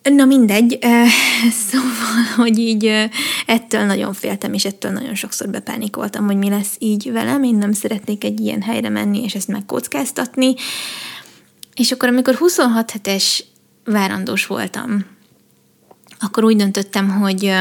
[0.10, 0.80] Na mindegy,
[1.70, 3.10] szóval, hogy így
[3.46, 7.74] ettől nagyon féltem, és ettől nagyon sokszor bepánikoltam, hogy mi lesz így velem, én nem
[7.74, 10.54] szeretnék egy ilyen helyre menni, és ezt megkockáztatni.
[11.76, 13.46] És akkor, amikor 26 hetes
[13.86, 15.06] várandós voltam,
[16.20, 17.54] akkor úgy döntöttem, hogy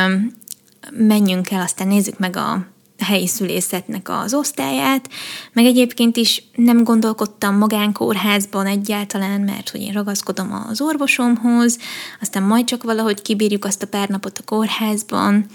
[0.90, 2.66] menjünk el, aztán nézzük meg a
[3.04, 5.10] helyi szülészetnek az osztályát,
[5.52, 11.78] meg egyébként is nem gondolkodtam magánkórházban egyáltalán, mert hogy én ragaszkodom az orvosomhoz,
[12.20, 15.46] aztán majd csak valahogy kibírjuk azt a pár napot a kórházban.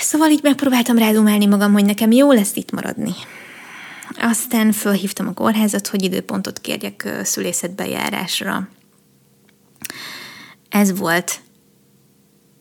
[0.00, 3.12] Szóval így megpróbáltam rádumálni magam, hogy nekem jó lesz itt maradni.
[4.18, 8.68] Aztán felhívtam a kórházat, hogy időpontot kérjek szülészetbejárásra.
[10.68, 11.40] Ez volt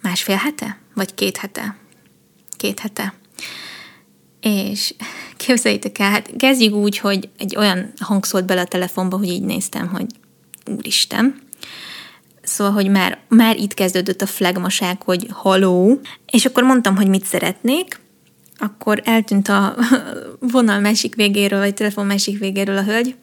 [0.02, 0.78] másfél hete?
[0.94, 1.76] Vagy két hete?
[2.58, 3.14] Két hete.
[4.42, 4.94] és
[5.38, 9.44] képzeljétek el, hát kezdjük úgy, hogy egy olyan hang szólt bele a telefonba, hogy így
[9.44, 10.06] néztem, hogy
[10.66, 11.44] úristen.
[12.42, 16.00] Szóval, hogy már, már itt kezdődött a flagmaság, hogy haló,
[16.32, 18.00] és akkor mondtam, hogy mit szeretnék,
[18.58, 19.76] akkor eltűnt a
[20.52, 23.16] vonal másik végéről, vagy telefon másik végéről a hölgy,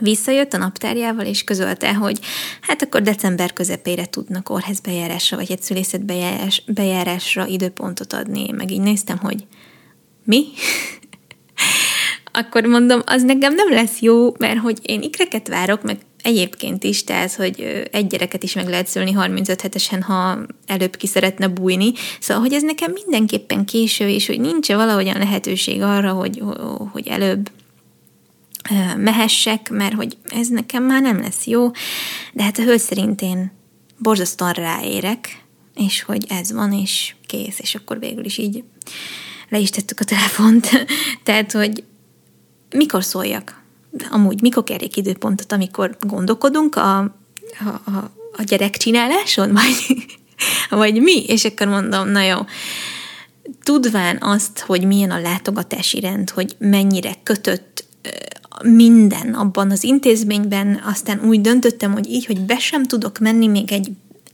[0.00, 2.18] Visszajött a naptárjával, és közölte, hogy
[2.60, 8.50] hát akkor december közepére tudnak kórházbejárásra, vagy egy szülészetbejárás, bejárásra időpontot adni.
[8.50, 9.46] Meg így néztem, hogy
[10.24, 10.44] mi?
[12.38, 17.04] akkor mondom, az nekem nem lesz jó, mert hogy én ikreket várok, meg egyébként is,
[17.04, 21.92] tehát, hogy egy gyereket is meg lehet szülni 35 hetesen, ha előbb ki szeretne bújni.
[22.20, 26.42] Szóval, hogy ez nekem mindenképpen késő, és hogy nincs valahogyan lehetőség arra, hogy,
[26.92, 27.50] hogy előbb
[28.96, 31.70] mehessek, mert hogy ez nekem már nem lesz jó,
[32.32, 33.52] de hát a hölgy szerint én
[33.98, 35.44] borzasztóan ráérek,
[35.74, 38.64] és hogy ez van, és kész, és akkor végül is így
[39.48, 40.86] le is tettük a telefont.
[41.24, 41.84] Tehát, hogy
[42.70, 43.62] mikor szóljak?
[44.10, 47.10] Amúgy mikor kérjék időpontot, amikor gondolkodunk a, a,
[47.84, 50.06] a, a gyerekcsináláson, vagy,
[50.80, 51.24] vagy mi?
[51.24, 52.38] És akkor mondom, na jó,
[53.62, 57.84] tudván azt, hogy milyen a látogatási rend, hogy mennyire kötött
[58.62, 63.72] minden abban az intézményben, aztán úgy döntöttem, hogy így, hogy be sem tudok menni még
[63.72, 63.90] egy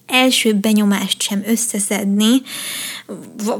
[0.07, 2.43] első benyomást sem összeszedni,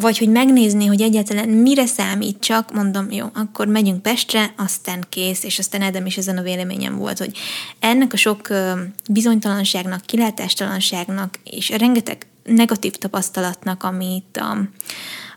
[0.01, 5.45] vagy hogy megnézni, hogy egyáltalán mire számít csak, mondom, jó, akkor megyünk Pestre, aztán kész,
[5.45, 7.37] és aztán Edem is ezen a véleményem volt, hogy
[7.79, 8.49] ennek a sok
[9.11, 14.59] bizonytalanságnak, kilátástalanságnak, és rengeteg negatív tapasztalatnak, amit a,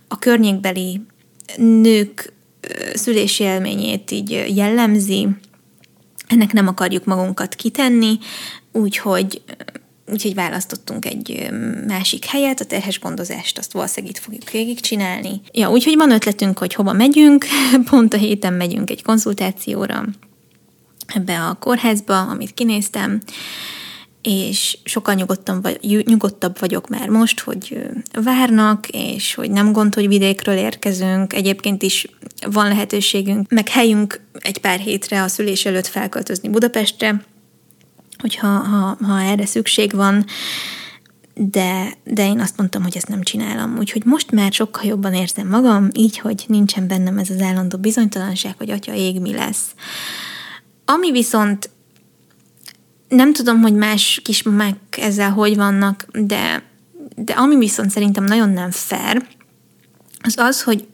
[0.07, 1.01] a környékbeli
[1.57, 2.33] nők
[2.93, 5.27] szülési élményét így jellemzi,
[6.27, 8.17] ennek nem akarjuk magunkat kitenni,
[8.71, 9.41] úgyhogy
[10.11, 11.49] úgyhogy választottunk egy
[11.87, 15.41] másik helyet, a terhes gondozást azt valószínűleg itt fogjuk végigcsinálni.
[15.51, 17.45] Ja, úgyhogy van ötletünk, hogy hova megyünk,
[17.89, 20.05] pont a héten megyünk egy konzultációra
[21.07, 23.21] ebbe a kórházba, amit kinéztem,
[24.29, 27.89] és sokkal nyugodtabb, vagy, nyugodtabb vagyok már most, hogy
[28.23, 31.33] várnak, és hogy nem gond, hogy vidékről érkezünk.
[31.33, 32.07] Egyébként is
[32.51, 37.23] van lehetőségünk, meg helyünk egy pár hétre a szülés előtt felköltözni Budapestre,
[38.17, 40.25] hogyha ha, ha erre szükség van,
[41.33, 43.77] de, de én azt mondtam, hogy ezt nem csinálom.
[43.77, 48.55] Úgyhogy most már sokkal jobban érzem magam, így, hogy nincsen bennem ez az állandó bizonytalanság,
[48.57, 49.65] hogy atya ég mi lesz.
[50.85, 51.69] Ami viszont
[53.07, 56.63] nem tudom, hogy más kismamák ezzel hogy vannak, de,
[57.15, 59.27] de ami viszont szerintem nagyon nem fair,
[60.21, 60.87] az az, hogy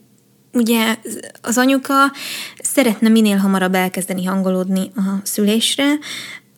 [0.54, 0.98] ugye
[1.42, 2.12] az anyuka
[2.58, 5.98] szeretne minél hamarabb elkezdeni hangolódni a szülésre,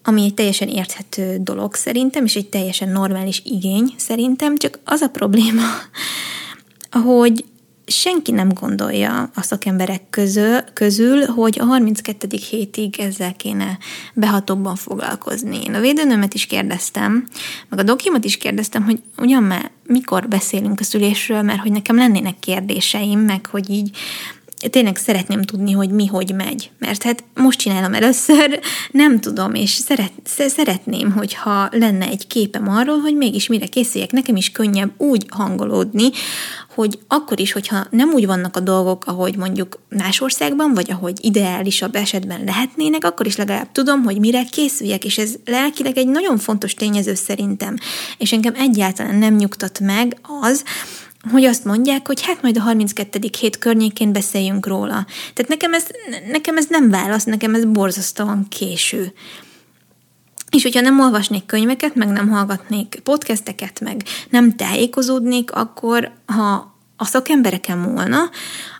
[0.04, 5.10] ami egy teljesen érthető dolog szerintem, és egy teljesen normális igény szerintem, csak az a
[5.10, 5.64] probléma,
[6.92, 7.46] hogy
[7.86, 12.28] senki nem gondolja a szakemberek közül, közül, hogy a 32.
[12.50, 13.78] hétig ezzel kéne
[14.14, 15.64] behatóbban foglalkozni.
[15.64, 17.28] Én a védőnőmet is kérdeztem,
[17.70, 21.96] meg a dokimat is kérdeztem, hogy ugyan már mikor beszélünk a szülésről, mert hogy nekem
[21.96, 23.98] lennének kérdéseim, meg hogy így
[24.70, 26.72] tényleg szeretném tudni, hogy mi hogy megy.
[26.80, 28.60] Mert hát most csinálom először,
[28.92, 34.12] nem tudom, és szeret, szeretném, hogyha lenne egy képem arról, hogy mégis mire készüljek.
[34.12, 36.10] Nekem is könnyebb úgy hangolódni,
[36.76, 41.18] hogy akkor is, hogyha nem úgy vannak a dolgok, ahogy mondjuk más országban, vagy ahogy
[41.22, 46.38] ideálisabb esetben lehetnének, akkor is legalább tudom, hogy mire készüljek, és ez lelkileg egy nagyon
[46.38, 47.76] fontos tényező szerintem.
[48.18, 50.64] És engem egyáltalán nem nyugtat meg az,
[51.32, 53.20] hogy azt mondják, hogy hát majd a 32.
[53.40, 55.06] hét környékén beszéljünk róla.
[55.34, 55.86] Tehát nekem ez,
[56.32, 59.14] nekem ez nem válasz, nekem ez borzasztóan késő.
[60.50, 67.06] És hogyha nem olvasnék könyveket, meg nem hallgatnék podcasteket, meg nem tájékozódnék, akkor ha a
[67.06, 68.30] szakembereken múlna,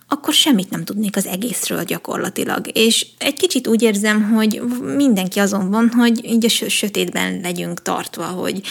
[0.08, 2.66] akkor semmit nem tudnék az egészről gyakorlatilag.
[2.74, 4.62] És egy kicsit úgy érzem, hogy
[4.96, 8.62] mindenki azon van, hogy így a sötétben legyünk tartva, hogy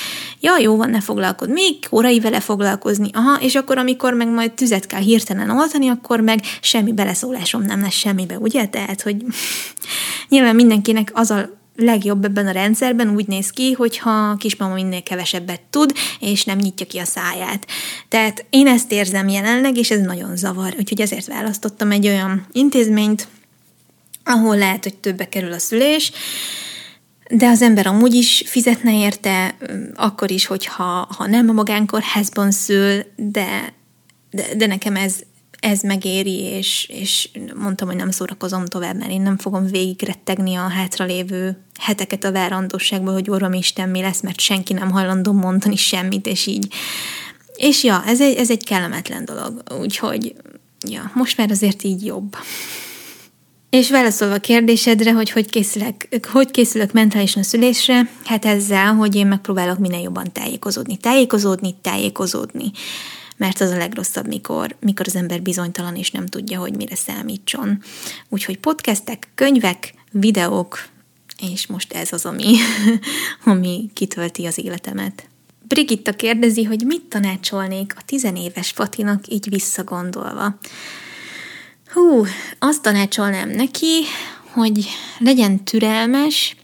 [0.41, 4.53] ja, jó van, ne foglalkozz, még korai vele foglalkozni, aha, és akkor, amikor meg majd
[4.53, 8.67] tüzet kell hirtelen oltani, akkor meg semmi beleszólásom nem lesz semmibe, ugye?
[8.67, 9.17] Tehát, hogy
[10.29, 15.61] nyilván mindenkinek az a legjobb ebben a rendszerben úgy néz ki, hogyha kismama minél kevesebbet
[15.71, 17.67] tud, és nem nyitja ki a száját.
[18.09, 20.75] Tehát én ezt érzem jelenleg, és ez nagyon zavar.
[20.79, 23.29] Úgyhogy ezért választottam egy olyan intézményt,
[24.25, 26.13] ahol lehet, hogy többe kerül a szülés,
[27.31, 29.57] de az ember amúgy is fizetne érte,
[29.95, 33.75] akkor is, hogyha ha nem a magánkórházban szül, de,
[34.31, 35.21] de, de nekem ez,
[35.65, 40.69] ez megéri, és, és mondtam, hogy nem szórakozom tovább, mert én nem fogom végigrettegni a
[40.69, 46.27] hátralévő heteket a várandóságból, hogy Uram Isten mi lesz, mert senki nem hajlandó mondani semmit,
[46.27, 46.73] és így.
[47.57, 50.35] És ja, ez egy, ez egy kellemetlen dolog, úgyhogy
[50.89, 52.37] ja, most már azért így jobb.
[53.71, 55.95] És válaszolva a kérdésedre, hogy hogy készülök,
[56.33, 62.73] hogy készülök mentálisan a szülésre, hát ezzel, hogy én megpróbálok minél jobban tájékozódni, tájékozódni, tájékozódni.
[63.37, 67.83] Mert az a legrosszabb, mikor, mikor az ember bizonytalan és nem tudja, hogy mire számítson.
[68.29, 70.89] Úgyhogy podcastek, könyvek, videók,
[71.53, 72.57] és most ez az, ami,
[73.45, 75.29] ami kitölti az életemet.
[75.69, 80.59] Brigitta kérdezi, hogy mit tanácsolnék a tizenéves Fatinak így visszagondolva.
[81.93, 82.25] Hú,
[82.59, 84.03] azt tanácsolnám neki,
[84.53, 86.57] hogy legyen türelmes,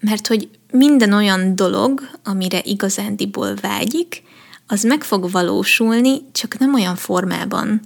[0.00, 4.22] mert hogy minden olyan dolog, amire igazándiból vágyik,
[4.70, 7.80] az meg fog valósulni, csak nem olyan formában,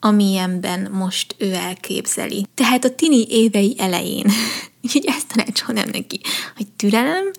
[0.00, 2.46] amilyenben most ő elképzeli.
[2.54, 4.30] Tehát a tini évei elején.
[4.82, 6.20] Úgyhogy ezt tanácsolnám neki,
[6.56, 7.30] hogy türelem,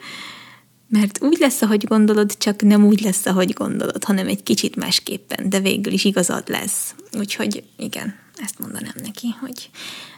[0.90, 5.50] mert úgy lesz, ahogy gondolod, csak nem úgy lesz, ahogy gondolod, hanem egy kicsit másképpen,
[5.50, 6.96] de végül is igazad lesz.
[7.18, 9.70] Úgyhogy igen, ezt mondanám neki, hogy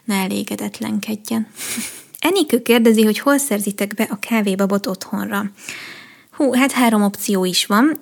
[0.06, 1.48] ne elégedetlenkedjen.
[2.20, 5.52] Enikő kérdezi, hogy hol szerzitek be a kávébabot otthonra.
[6.40, 8.00] Hú, hát három opció is van.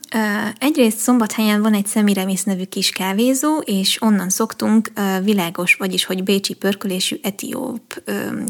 [0.60, 4.92] Egyrészt Szombathelyen van egy Semiramis nevű kis kávézó, és onnan szoktunk
[5.24, 8.04] világos, vagyis hogy bécsi pörkölésű etióp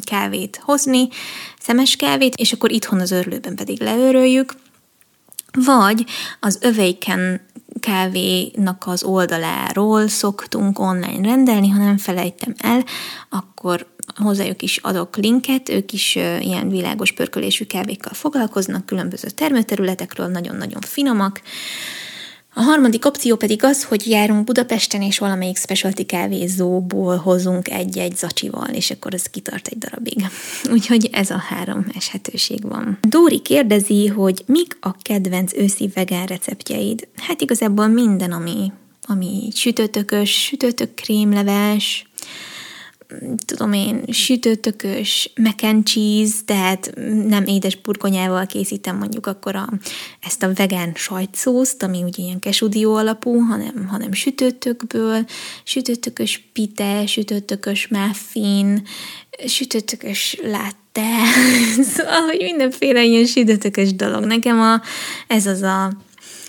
[0.06, 1.08] kávét hozni,
[1.60, 4.54] szemes kávét, és akkor itthon az örlőben pedig leöröljük.
[5.66, 6.06] Vagy
[6.40, 7.42] az Öveiken
[7.80, 12.84] kávénak az oldaláról szoktunk online rendelni, ha nem felejtem el,
[13.30, 13.88] akkor
[14.24, 21.42] hozzájuk is adok linket, ők is ilyen világos pörkölésű kávékkal foglalkoznak, különböző termőterületekről, nagyon-nagyon finomak.
[22.54, 28.68] A harmadik opció pedig az, hogy járunk Budapesten, és valamelyik specialty kávézóból hozunk egy-egy zacsival,
[28.68, 30.26] és akkor ez kitart egy darabig.
[30.74, 32.98] Úgyhogy ez a három eshetőség van.
[33.02, 37.08] Dóri kérdezi, hogy mik a kedvenc őszi vegán receptjeid?
[37.16, 42.10] Hát igazából minden, ami, ami sütőtökös, sütőtök krémleves,
[43.46, 46.92] tudom én, sütőtökös mac and cheese, tehát
[47.28, 49.70] nem édes burgonyával készítem mondjuk akkor a,
[50.22, 55.26] ezt a vegán sajtszószt, ami ugye ilyen kesudió alapú, hanem, hanem sütőtökből,
[55.64, 58.88] sütőtökös pite, sütőtökös muffin,
[59.46, 61.10] sütőtökös latte,
[61.94, 64.26] szóval, hogy mindenféle ilyen sütőtökös dolog.
[64.26, 64.82] Nekem a,
[65.28, 66.06] ez az a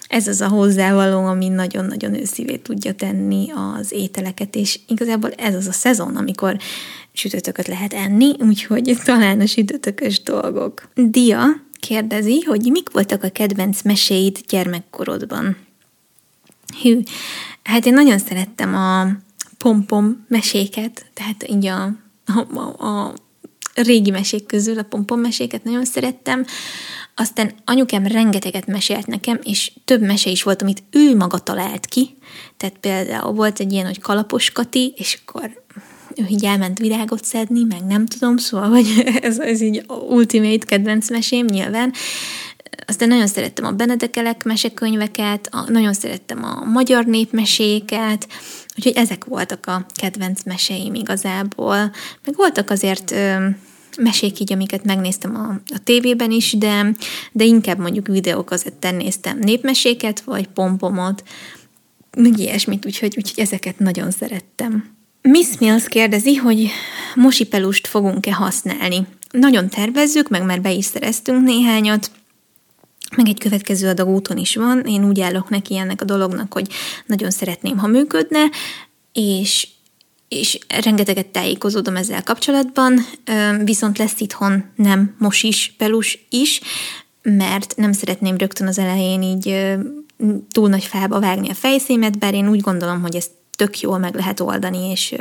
[0.09, 5.67] ez az a hozzávaló, ami nagyon-nagyon őszívé tudja tenni az ételeket, és igazából ez az
[5.67, 6.57] a szezon, amikor
[7.13, 10.89] sütőtököt lehet enni, úgyhogy talán a sütőtökös dolgok.
[10.95, 11.47] Dia
[11.81, 15.57] kérdezi, hogy mik voltak a kedvenc meséid gyermekkorodban?
[16.83, 16.99] Hű,
[17.63, 19.07] hát én nagyon szerettem a
[19.59, 21.93] pompom meséket, tehát így a,
[22.55, 23.15] a, a
[23.75, 26.45] régi mesék közül a pompom meséket nagyon szerettem.
[27.21, 32.17] Aztán anyukám rengeteget mesélt nekem, és több mese is volt, amit ő maga talált ki.
[32.57, 35.63] Tehát például volt egy ilyen, hogy kalapos Kati, és akkor
[36.17, 38.87] ő így elment virágot szedni, meg nem tudom, szóval, hogy
[39.21, 41.93] ez, ez így ultimate kedvenc mesém nyilván.
[42.87, 48.29] Aztán nagyon szerettem a Benedekelek mesekönyveket, a, nagyon szerettem a magyar népmeséket,
[48.77, 51.77] úgyhogy ezek voltak a kedvenc meseim igazából.
[52.25, 53.47] Meg voltak azért ö,
[53.97, 56.95] mesék így, amiket megnéztem a, a tévében is, de,
[57.33, 61.23] de inkább mondjuk videókazetten néztem népmeséket, vagy pompomot,
[62.17, 64.97] meg ilyesmit, úgyhogy, úgyhogy ezeket nagyon szerettem.
[65.23, 66.71] Miss Mills kérdezi, hogy
[67.15, 69.07] mosipelust fogunk-e használni.
[69.31, 72.11] Nagyon tervezzük, meg már be is szereztünk néhányat,
[73.17, 74.81] meg egy következő adag úton is van.
[74.81, 76.69] Én úgy állok neki ennek a dolognak, hogy
[77.07, 78.51] nagyon szeretném, ha működne,
[79.13, 79.69] és
[80.29, 83.07] és rengeteget tájékozódom ezzel kapcsolatban,
[83.65, 86.61] viszont lesz itthon nem mosis pelus is,
[87.23, 89.77] mert nem szeretném rögtön az elején így
[90.53, 94.15] túl nagy fába vágni a fejszémet, bár én úgy gondolom, hogy ezt tök jól meg
[94.15, 95.15] lehet oldani, és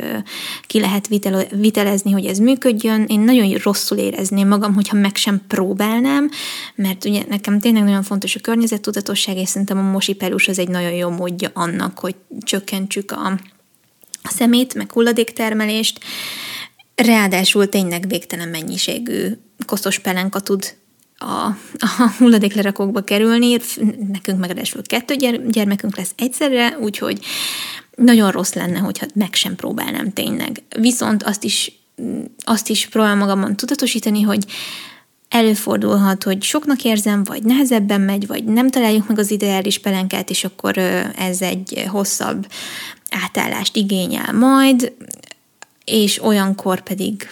[0.66, 1.08] ki lehet
[1.50, 3.04] vitelezni, hogy ez működjön.
[3.08, 6.30] Én nagyon rosszul érezném magam, hogyha meg sem próbálnám,
[6.74, 10.68] mert ugye nekem tényleg nagyon fontos a környezettudatosság, és szerintem a mosi pelus az egy
[10.68, 13.38] nagyon jó módja annak, hogy csökkentsük a
[14.28, 16.00] a szemét, meg hulladéktermelést,
[16.94, 19.28] ráadásul tényleg végtelen mennyiségű
[19.66, 20.74] koszos pelenka tud
[21.18, 21.46] a,
[21.78, 23.56] a hulladéklerakókba kerülni,
[24.12, 25.14] nekünk meg ráadásul kettő
[25.48, 27.24] gyermekünk lesz egyszerre, úgyhogy
[27.96, 30.62] nagyon rossz lenne, hogyha meg sem próbálnám tényleg.
[30.78, 31.72] Viszont azt is,
[32.44, 34.44] azt is próbálom magamon tudatosítani, hogy
[35.28, 40.44] előfordulhat, hogy soknak érzem, vagy nehezebben megy, vagy nem találjuk meg az ideális pelenkát, és
[40.44, 40.78] akkor
[41.18, 42.46] ez egy hosszabb
[43.10, 44.92] átállást igényel majd,
[45.84, 47.30] és olyankor pedig,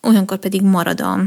[0.00, 1.22] olyankor pedig marad a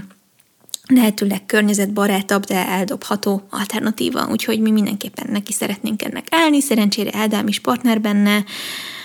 [0.87, 7.59] lehetőleg környezetbarátabb, de eldobható alternatíva, úgyhogy mi mindenképpen neki szeretnénk ennek állni, szerencsére Ádám is
[7.59, 8.43] partner benne,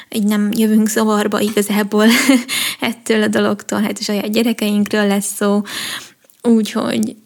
[0.08, 2.06] így nem jövünk zavarba igazából
[2.80, 5.62] ettől a dologtól, hát a saját gyerekeinkről lesz szó,
[6.42, 7.16] úgyhogy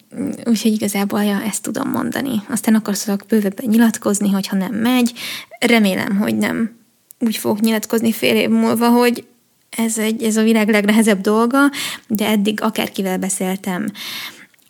[0.45, 2.41] Úgyhogy igazából ja, ezt tudom mondani.
[2.49, 5.13] Aztán akarsz bővebben nyilatkozni, hogyha nem megy.
[5.59, 6.75] Remélem, hogy nem
[7.19, 9.25] úgy fogok nyilatkozni fél év múlva, hogy
[9.69, 11.59] ez, egy, ez a világ legnehezebb dolga,
[12.07, 13.91] de eddig akárkivel beszéltem,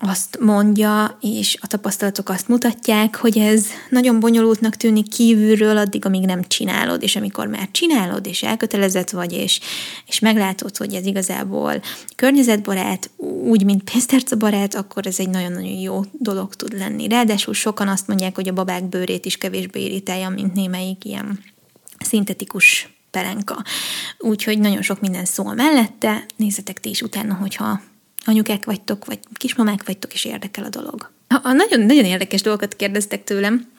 [0.08, 6.26] azt mondja, és a tapasztalatok azt mutatják, hogy ez nagyon bonyolultnak tűnik kívülről, addig, amíg
[6.26, 9.60] nem csinálod, és amikor már csinálod, és elkötelezett vagy, és,
[10.08, 11.82] és meglátod, hogy ez igazából
[12.16, 13.10] környezetbarát,
[13.44, 17.08] úgy, mint pénztárcabarát, akkor ez egy nagyon-nagyon jó dolog tud lenni.
[17.08, 21.40] Ráadásul sokan azt mondják, hogy a babák bőrét is kevésbé irítálja, mint némelyik ilyen
[22.00, 23.64] szintetikus pelenka.
[24.18, 27.82] Úgyhogy nagyon sok minden szól mellette, nézzetek ti is utána, hogyha
[28.26, 31.12] anyukák vagytok, vagy kismamák vagytok, és érdekel a dolog.
[31.28, 33.74] A nagyon-nagyon érdekes dolgokat kérdeztek tőlem.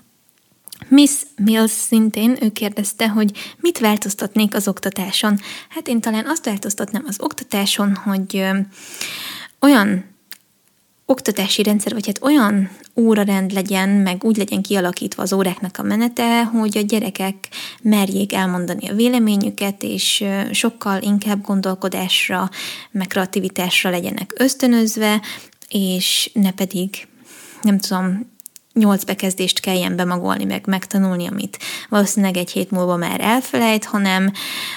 [0.89, 5.41] Miss Mills szintén, ő kérdezte, hogy mit változtatnék az oktatáson.
[5.69, 8.59] Hát én talán azt változtatnám az oktatáson, hogy ö,
[9.61, 10.16] olyan
[11.07, 16.45] oktatási rendszer, vagy hát olyan órarend legyen, meg úgy legyen kialakítva az óráknak a menete,
[16.45, 17.49] hogy a gyerekek
[17.83, 22.51] merjék elmondani a véleményüket, és sokkal inkább gondolkodásra,
[22.91, 25.21] meg kreativitásra legyenek ösztönözve,
[25.69, 27.09] és ne pedig,
[27.63, 28.35] nem tudom,
[28.73, 34.33] nyolc bekezdést kelljen bemagolni, meg megtanulni, amit valószínűleg egy hét múlva már elfelejt, hanem,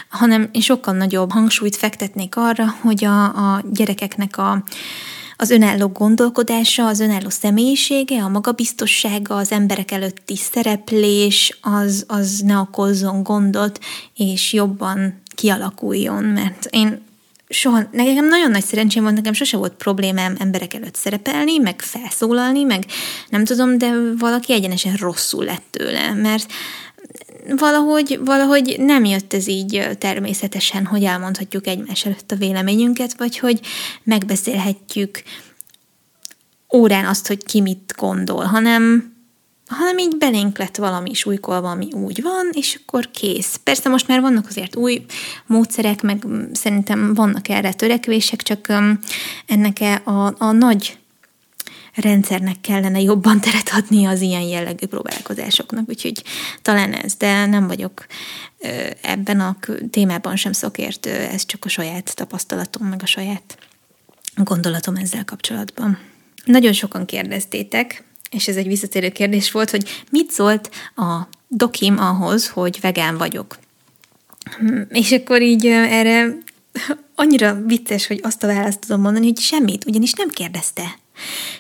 [0.10, 4.64] hanem sokkal nagyobb hangsúlyt fektetnék arra, hogy a, a gyerekeknek a,
[5.42, 12.58] az önálló gondolkodása, az önálló személyisége, a magabiztossága, az emberek előtti szereplés, az, az ne
[12.58, 13.80] okozzon gondot,
[14.16, 17.02] és jobban kialakuljon, mert én
[17.50, 22.64] soha, nekem nagyon nagy szerencsém volt, nekem sose volt problémám emberek előtt szerepelni, meg felszólalni,
[22.64, 22.86] meg
[23.30, 26.52] nem tudom, de valaki egyenesen rosszul lett tőle, mert
[27.58, 33.60] valahogy, valahogy nem jött ez így természetesen, hogy elmondhatjuk egymás előtt a véleményünket, vagy hogy
[34.04, 35.24] megbeszélhetjük
[36.74, 39.14] órán azt, hogy ki mit gondol, hanem,
[39.68, 43.60] hanem így belénk lett valami súlykolva, ami úgy van, és akkor kész.
[43.64, 45.06] Persze most már vannak azért új
[45.46, 48.68] módszerek, meg szerintem vannak erre törekvések, csak
[49.46, 50.98] ennek a, a nagy
[52.00, 56.24] rendszernek kellene jobban teret adni az ilyen jellegű próbálkozásoknak, úgyhogy
[56.62, 58.06] talán ez, de nem vagyok
[59.02, 59.58] ebben a
[59.90, 63.58] témában sem szakértő, ez csak a saját tapasztalatom, meg a saját
[64.36, 66.00] gondolatom ezzel kapcsolatban.
[66.46, 72.48] Nagyon sokan kérdeztétek, és ez egy visszatérő kérdés volt, hogy mit szólt a dokim ahhoz,
[72.48, 73.60] hogy vegán vagyok.
[74.90, 76.38] És akkor így erre
[77.16, 80.99] annyira vicces, hogy azt a választ tudom mondani, hogy semmit, ugyanis nem kérdezte.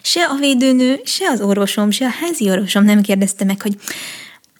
[0.01, 3.75] Se a védőnő, se az orvosom, se a házi orvosom nem kérdezte meg, hogy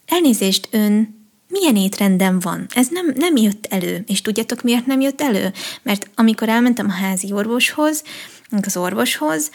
[0.06, 2.66] elnézést, ön milyen étrendem van?
[2.76, 4.04] Ez nem, nem jött elő.
[4.08, 5.54] És tudjátok, miért nem jött elő?
[5.82, 8.04] Mert amikor elmentem a házi orvoshoz,
[8.66, 9.52] az orvoshoz,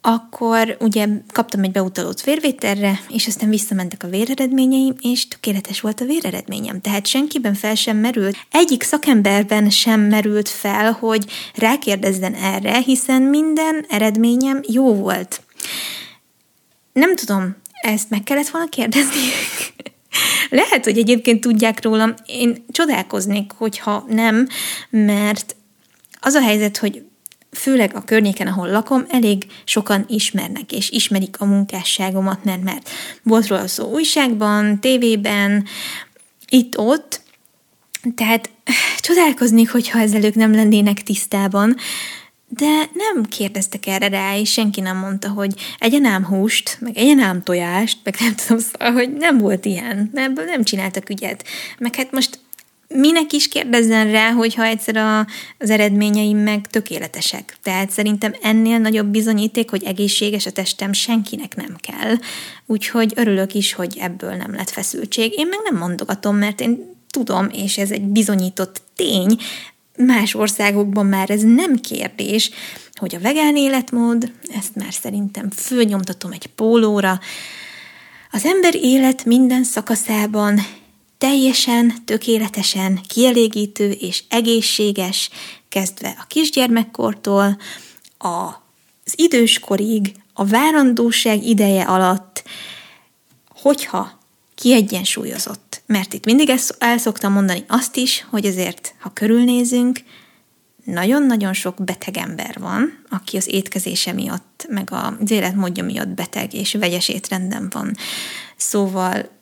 [0.00, 6.04] akkor ugye kaptam egy beutalót vérvételre, és aztán visszamentek a véreredményeim, és tökéletes volt a
[6.04, 6.80] véreredményem.
[6.80, 11.24] Tehát senkiben fel sem merült, egyik szakemberben sem merült fel, hogy
[11.54, 15.42] rákérdezzen erre, hiszen minden eredményem jó volt.
[16.92, 19.20] Nem tudom, ezt meg kellett volna kérdezni.
[20.50, 24.48] Lehet, hogy egyébként tudják rólam, én csodálkoznék, hogyha nem,
[24.90, 25.56] mert
[26.20, 27.04] az a helyzet, hogy
[27.50, 32.90] főleg a környéken, ahol lakom, elég sokan ismernek, és ismerik a munkásságomat, mert, mert
[33.22, 35.64] volt róla szó újságban, tévében,
[36.48, 37.20] itt-ott,
[38.14, 38.50] tehát
[39.00, 41.76] csodálkoznék, hogyha ezzel ők nem lennének tisztában,
[42.52, 47.18] de nem kérdeztek erre rá, és senki nem mondta, hogy egyen ám húst, meg egyen
[47.18, 51.44] ám tojást, meg nem tudom, szóval, hogy nem volt ilyen, ebből nem csináltak ügyet.
[51.78, 52.38] Meg hát most
[52.94, 55.26] minek is kérdezzen rá, hogyha egyszer a,
[55.58, 57.56] az eredményeim meg tökéletesek.
[57.62, 62.14] Tehát szerintem ennél nagyobb bizonyíték, hogy egészséges a testem senkinek nem kell.
[62.66, 65.32] Úgyhogy örülök is, hogy ebből nem lett feszültség.
[65.36, 69.36] Én meg nem mondogatom, mert én tudom, és ez egy bizonyított tény,
[69.96, 72.50] más országokban már ez nem kérdés,
[72.92, 77.20] hogy a vegán életmód, ezt már szerintem fölnyomtatom egy pólóra,
[78.32, 80.60] az ember élet minden szakaszában
[81.20, 85.30] teljesen, tökéletesen kielégítő és egészséges,
[85.68, 87.58] kezdve a kisgyermekkortól,
[88.18, 92.42] az időskorig, a várandóság ideje alatt,
[93.48, 94.18] hogyha
[94.54, 95.82] kiegyensúlyozott.
[95.86, 100.00] Mert itt mindig el szoktam mondani azt is, hogy azért, ha körülnézünk,
[100.84, 106.72] nagyon-nagyon sok beteg ember van, aki az étkezése miatt, meg az életmódja miatt beteg és
[106.72, 107.96] vegyes étrenden van.
[108.56, 109.38] Szóval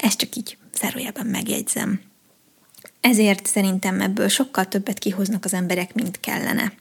[0.00, 2.00] ezt csak így zárójelben megjegyzem.
[3.00, 6.72] ezért szerintem ebből sokkal többet kihoznak az emberek, mint kellene.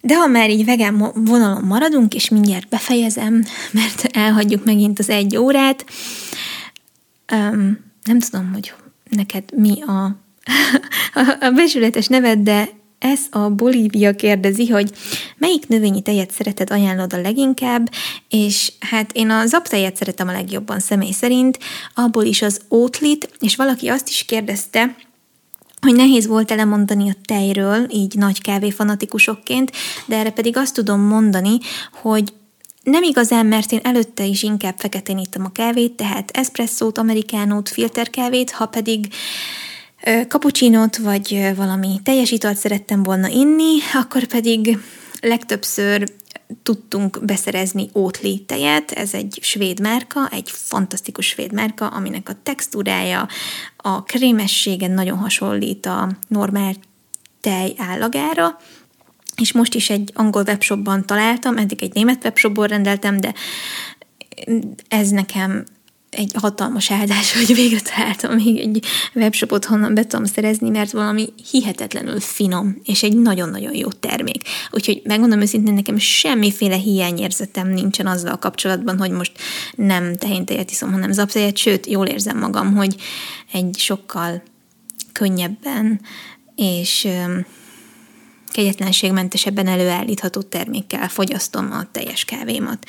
[0.00, 5.36] De ha már így vegán vonalon maradunk, és mindjárt befejezem, mert elhagyjuk megint az egy
[5.36, 5.84] órát,
[7.32, 8.72] um, nem tudom, hogy
[9.10, 10.16] neked mi a,
[11.40, 12.68] a besületes neved, de
[12.98, 14.90] ez a Bolívia kérdezi, hogy
[15.36, 17.90] melyik növényi tejet szereted ajánlod a leginkább,
[18.28, 21.58] és hát én a zaptejet szeretem a legjobban személy szerint,
[21.94, 24.96] abból is az ótlit, és valaki azt is kérdezte,
[25.80, 29.72] hogy nehéz volt elemondani a tejről, így nagy kávéfanatikusokként,
[30.06, 31.58] de erre pedig azt tudom mondani,
[31.92, 32.32] hogy
[32.82, 38.50] nem igazán, mert én előtte is inkább feketén ittam a kávét, tehát eszpresszót, amerikánót, filterkávét,
[38.50, 39.08] ha pedig
[40.28, 44.78] kapucsinót vagy valami teljes italt szerettem volna inni, akkor pedig
[45.20, 46.04] legtöbbször
[46.62, 53.28] tudtunk beszerezni Oatly tejet, ez egy svéd márka, egy fantasztikus svéd márka, aminek a textúrája,
[53.76, 56.74] a krémessége nagyon hasonlít a normál
[57.40, 58.58] tej állagára,
[59.36, 63.34] és most is egy angol webshopban találtam, eddig egy német webshopból rendeltem, de
[64.88, 65.64] ez nekem
[66.10, 68.84] egy hatalmas áldás, hogy végre találtam még egy
[69.14, 74.42] webshopot, honnan be tudom szerezni, mert valami hihetetlenül finom, és egy nagyon-nagyon jó termék.
[74.70, 79.32] Úgyhogy megmondom őszintén, nekem semmiféle hiányérzetem nincsen azzal kapcsolatban, hogy most
[79.74, 82.96] nem tehéntejet iszom, hanem zaptejet, sőt, jól érzem magam, hogy
[83.52, 84.42] egy sokkal
[85.12, 86.00] könnyebben
[86.56, 87.08] és
[88.52, 92.86] kegyetlenségmentesebben előállítható termékkel fogyasztom a teljes kávémat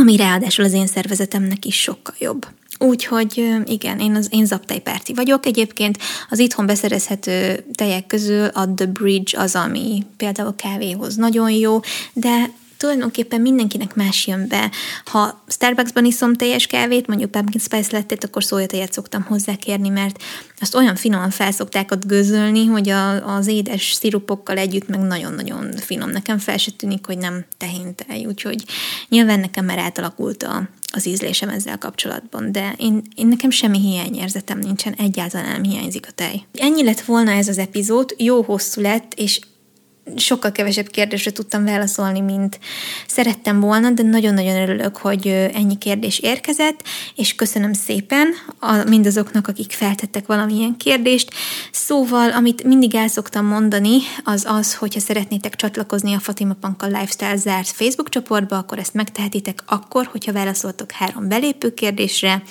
[0.00, 2.46] ami ráadásul az én szervezetemnek is sokkal jobb.
[2.78, 5.46] Úgyhogy igen, én az én zaptejpárti vagyok.
[5.46, 11.80] Egyébként az itthon beszerezhető tejek közül a The Bridge az, ami például kávéhoz nagyon jó,
[12.12, 14.70] de tulajdonképpen mindenkinek más jön be.
[15.04, 20.22] Ha Starbucksban iszom teljes kávét, mondjuk pumpkin spice lettet, akkor szójatejet szoktam hozzá kérni, mert
[20.60, 26.10] azt olyan finoman felszokták ott gőzölni, hogy a, az édes szirupokkal együtt meg nagyon-nagyon finom.
[26.10, 28.64] Nekem fel se tűnik, hogy nem tehéntej, úgyhogy
[29.08, 34.58] nyilván nekem már átalakult a, az ízlésem ezzel kapcsolatban, de én, én nekem semmi hiányérzetem
[34.58, 36.42] nincsen, egyáltalán nem hiányzik a tej.
[36.54, 39.40] Ennyi lett volna ez az epizód, jó hosszú lett, és
[40.16, 42.58] sokkal kevesebb kérdésre tudtam válaszolni, mint
[43.06, 46.82] szerettem volna, de nagyon-nagyon örülök, hogy ennyi kérdés érkezett,
[47.14, 48.28] és köszönöm szépen
[48.58, 51.30] a, mindazoknak, akik feltettek valamilyen kérdést.
[51.72, 57.36] Szóval, amit mindig el szoktam mondani, az az, hogyha szeretnétek csatlakozni a Fatima Panka Lifestyle
[57.36, 62.42] zárt Facebook csoportba, akkor ezt megtehetitek akkor, hogyha válaszoltok három belépő kérdésre,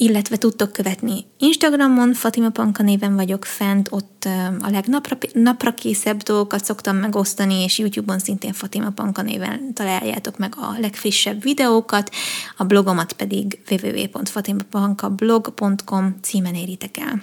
[0.00, 4.28] illetve tudtok követni Instagramon, Fatima Panka néven vagyok fent, ott
[4.60, 10.54] a legnapra napra készebb dolgokat szoktam megosztani, és YouTube-on szintén Fatima Panka néven találjátok meg
[10.56, 12.10] a legfrissebb videókat,
[12.56, 17.22] a blogomat pedig www.fatimapankablog.com címen éritek el.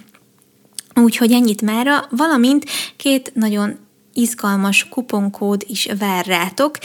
[1.02, 2.64] Úgyhogy ennyit mára, valamint
[2.96, 3.78] két nagyon
[4.12, 6.78] izgalmas kuponkód is vár rátok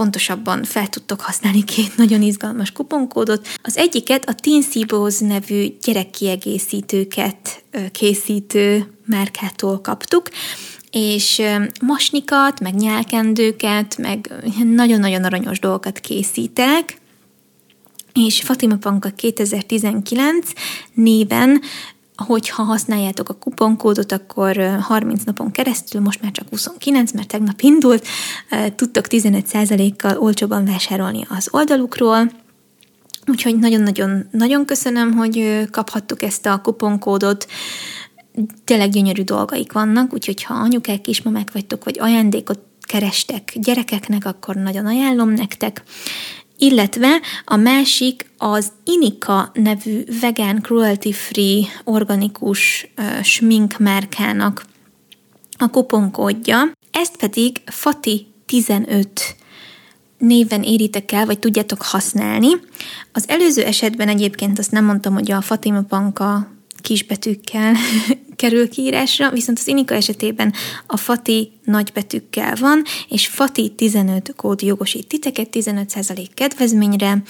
[0.00, 3.48] pontosabban fel tudtok használni két nagyon izgalmas kuponkódot.
[3.62, 10.28] Az egyiket a Teen Seabos nevű gyerekkiegészítőket készítő márkától kaptuk,
[10.90, 11.42] és
[11.80, 14.32] masnikat, meg nyálkendőket, meg
[14.74, 16.98] nagyon-nagyon aranyos dolgokat készítek,
[18.14, 20.50] és Fatima Panka 2019
[20.94, 21.60] néven
[22.24, 28.06] hogyha használjátok a kuponkódot, akkor 30 napon keresztül, most már csak 29, mert tegnap indult,
[28.74, 32.30] tudtok 15%-kal olcsóban vásárolni az oldalukról,
[33.26, 37.46] Úgyhogy nagyon-nagyon nagyon köszönöm, hogy kaphattuk ezt a kuponkódot.
[38.64, 44.86] Tényleg gyönyörű dolgaik vannak, úgyhogy ha anyukák, kismamák vagytok, vagy ajándékot kerestek gyerekeknek, akkor nagyon
[44.86, 45.82] ajánlom nektek
[46.60, 54.64] illetve a másik az Inika nevű vegán cruelty-free organikus uh, sminkmárkának
[55.58, 59.36] a kuponkódja, ezt pedig Fati 15
[60.18, 62.48] néven éritek el, vagy tudjátok használni.
[63.12, 66.48] Az előző esetben egyébként azt nem mondtam, hogy a Fatima Panka
[66.80, 67.74] kisbetűkkel
[68.36, 70.52] kerül kiírásra, viszont az Inika esetében
[70.86, 77.22] a Fati nagybetűkkel van, és Fati 15 kód jogosít titeket 15% kedvezményre,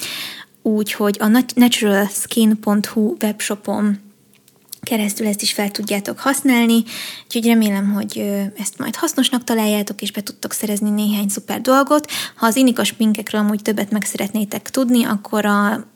[0.62, 3.98] úgyhogy a naturalskin.hu webshopon
[4.80, 6.82] keresztül ezt is fel tudjátok használni,
[7.24, 8.18] úgyhogy remélem, hogy
[8.56, 12.10] ezt majd hasznosnak találjátok, és be tudtok szerezni néhány szuper dolgot.
[12.36, 15.88] Ha az inikas pinkekről amúgy többet meg szeretnétek tudni, akkor a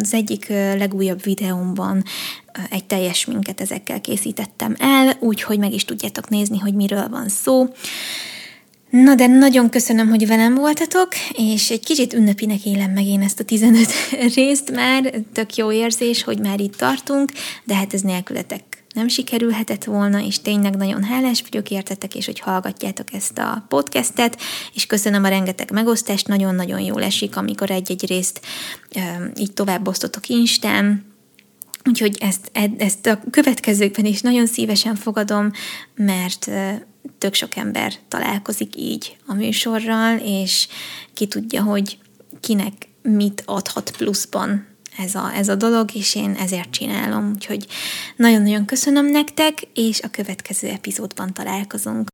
[0.00, 0.48] az egyik
[0.78, 2.04] legújabb videómban
[2.70, 7.66] egy teljes minket ezekkel készítettem el, úgyhogy meg is tudjátok nézni, hogy miről van szó.
[8.90, 13.40] Na de nagyon köszönöm, hogy velem voltatok, és egy kicsit ünnepinek élem meg én ezt
[13.40, 13.86] a 15
[14.34, 17.32] részt már, tök jó érzés, hogy már itt tartunk,
[17.64, 22.40] de hát ez nélkületek nem sikerülhetett volna, és tényleg nagyon hálás vagyok értetek, és hogy
[22.40, 24.40] hallgatjátok ezt a podcastet,
[24.74, 28.40] és köszönöm a rengeteg megosztást, nagyon-nagyon jól esik, amikor egy-egy részt
[29.36, 31.07] így tovább osztotok Instán,
[31.84, 35.50] Úgyhogy ezt, ezt a következőkben is nagyon szívesen fogadom,
[35.94, 36.50] mert
[37.18, 40.68] tök sok ember találkozik így a műsorral, és
[41.14, 41.98] ki tudja, hogy
[42.40, 42.72] kinek
[43.02, 44.66] mit adhat pluszban
[44.98, 47.30] ez a, ez a dolog, és én ezért csinálom.
[47.34, 47.66] Úgyhogy
[48.16, 52.06] nagyon-nagyon köszönöm nektek, és a következő epizódban találkozunk.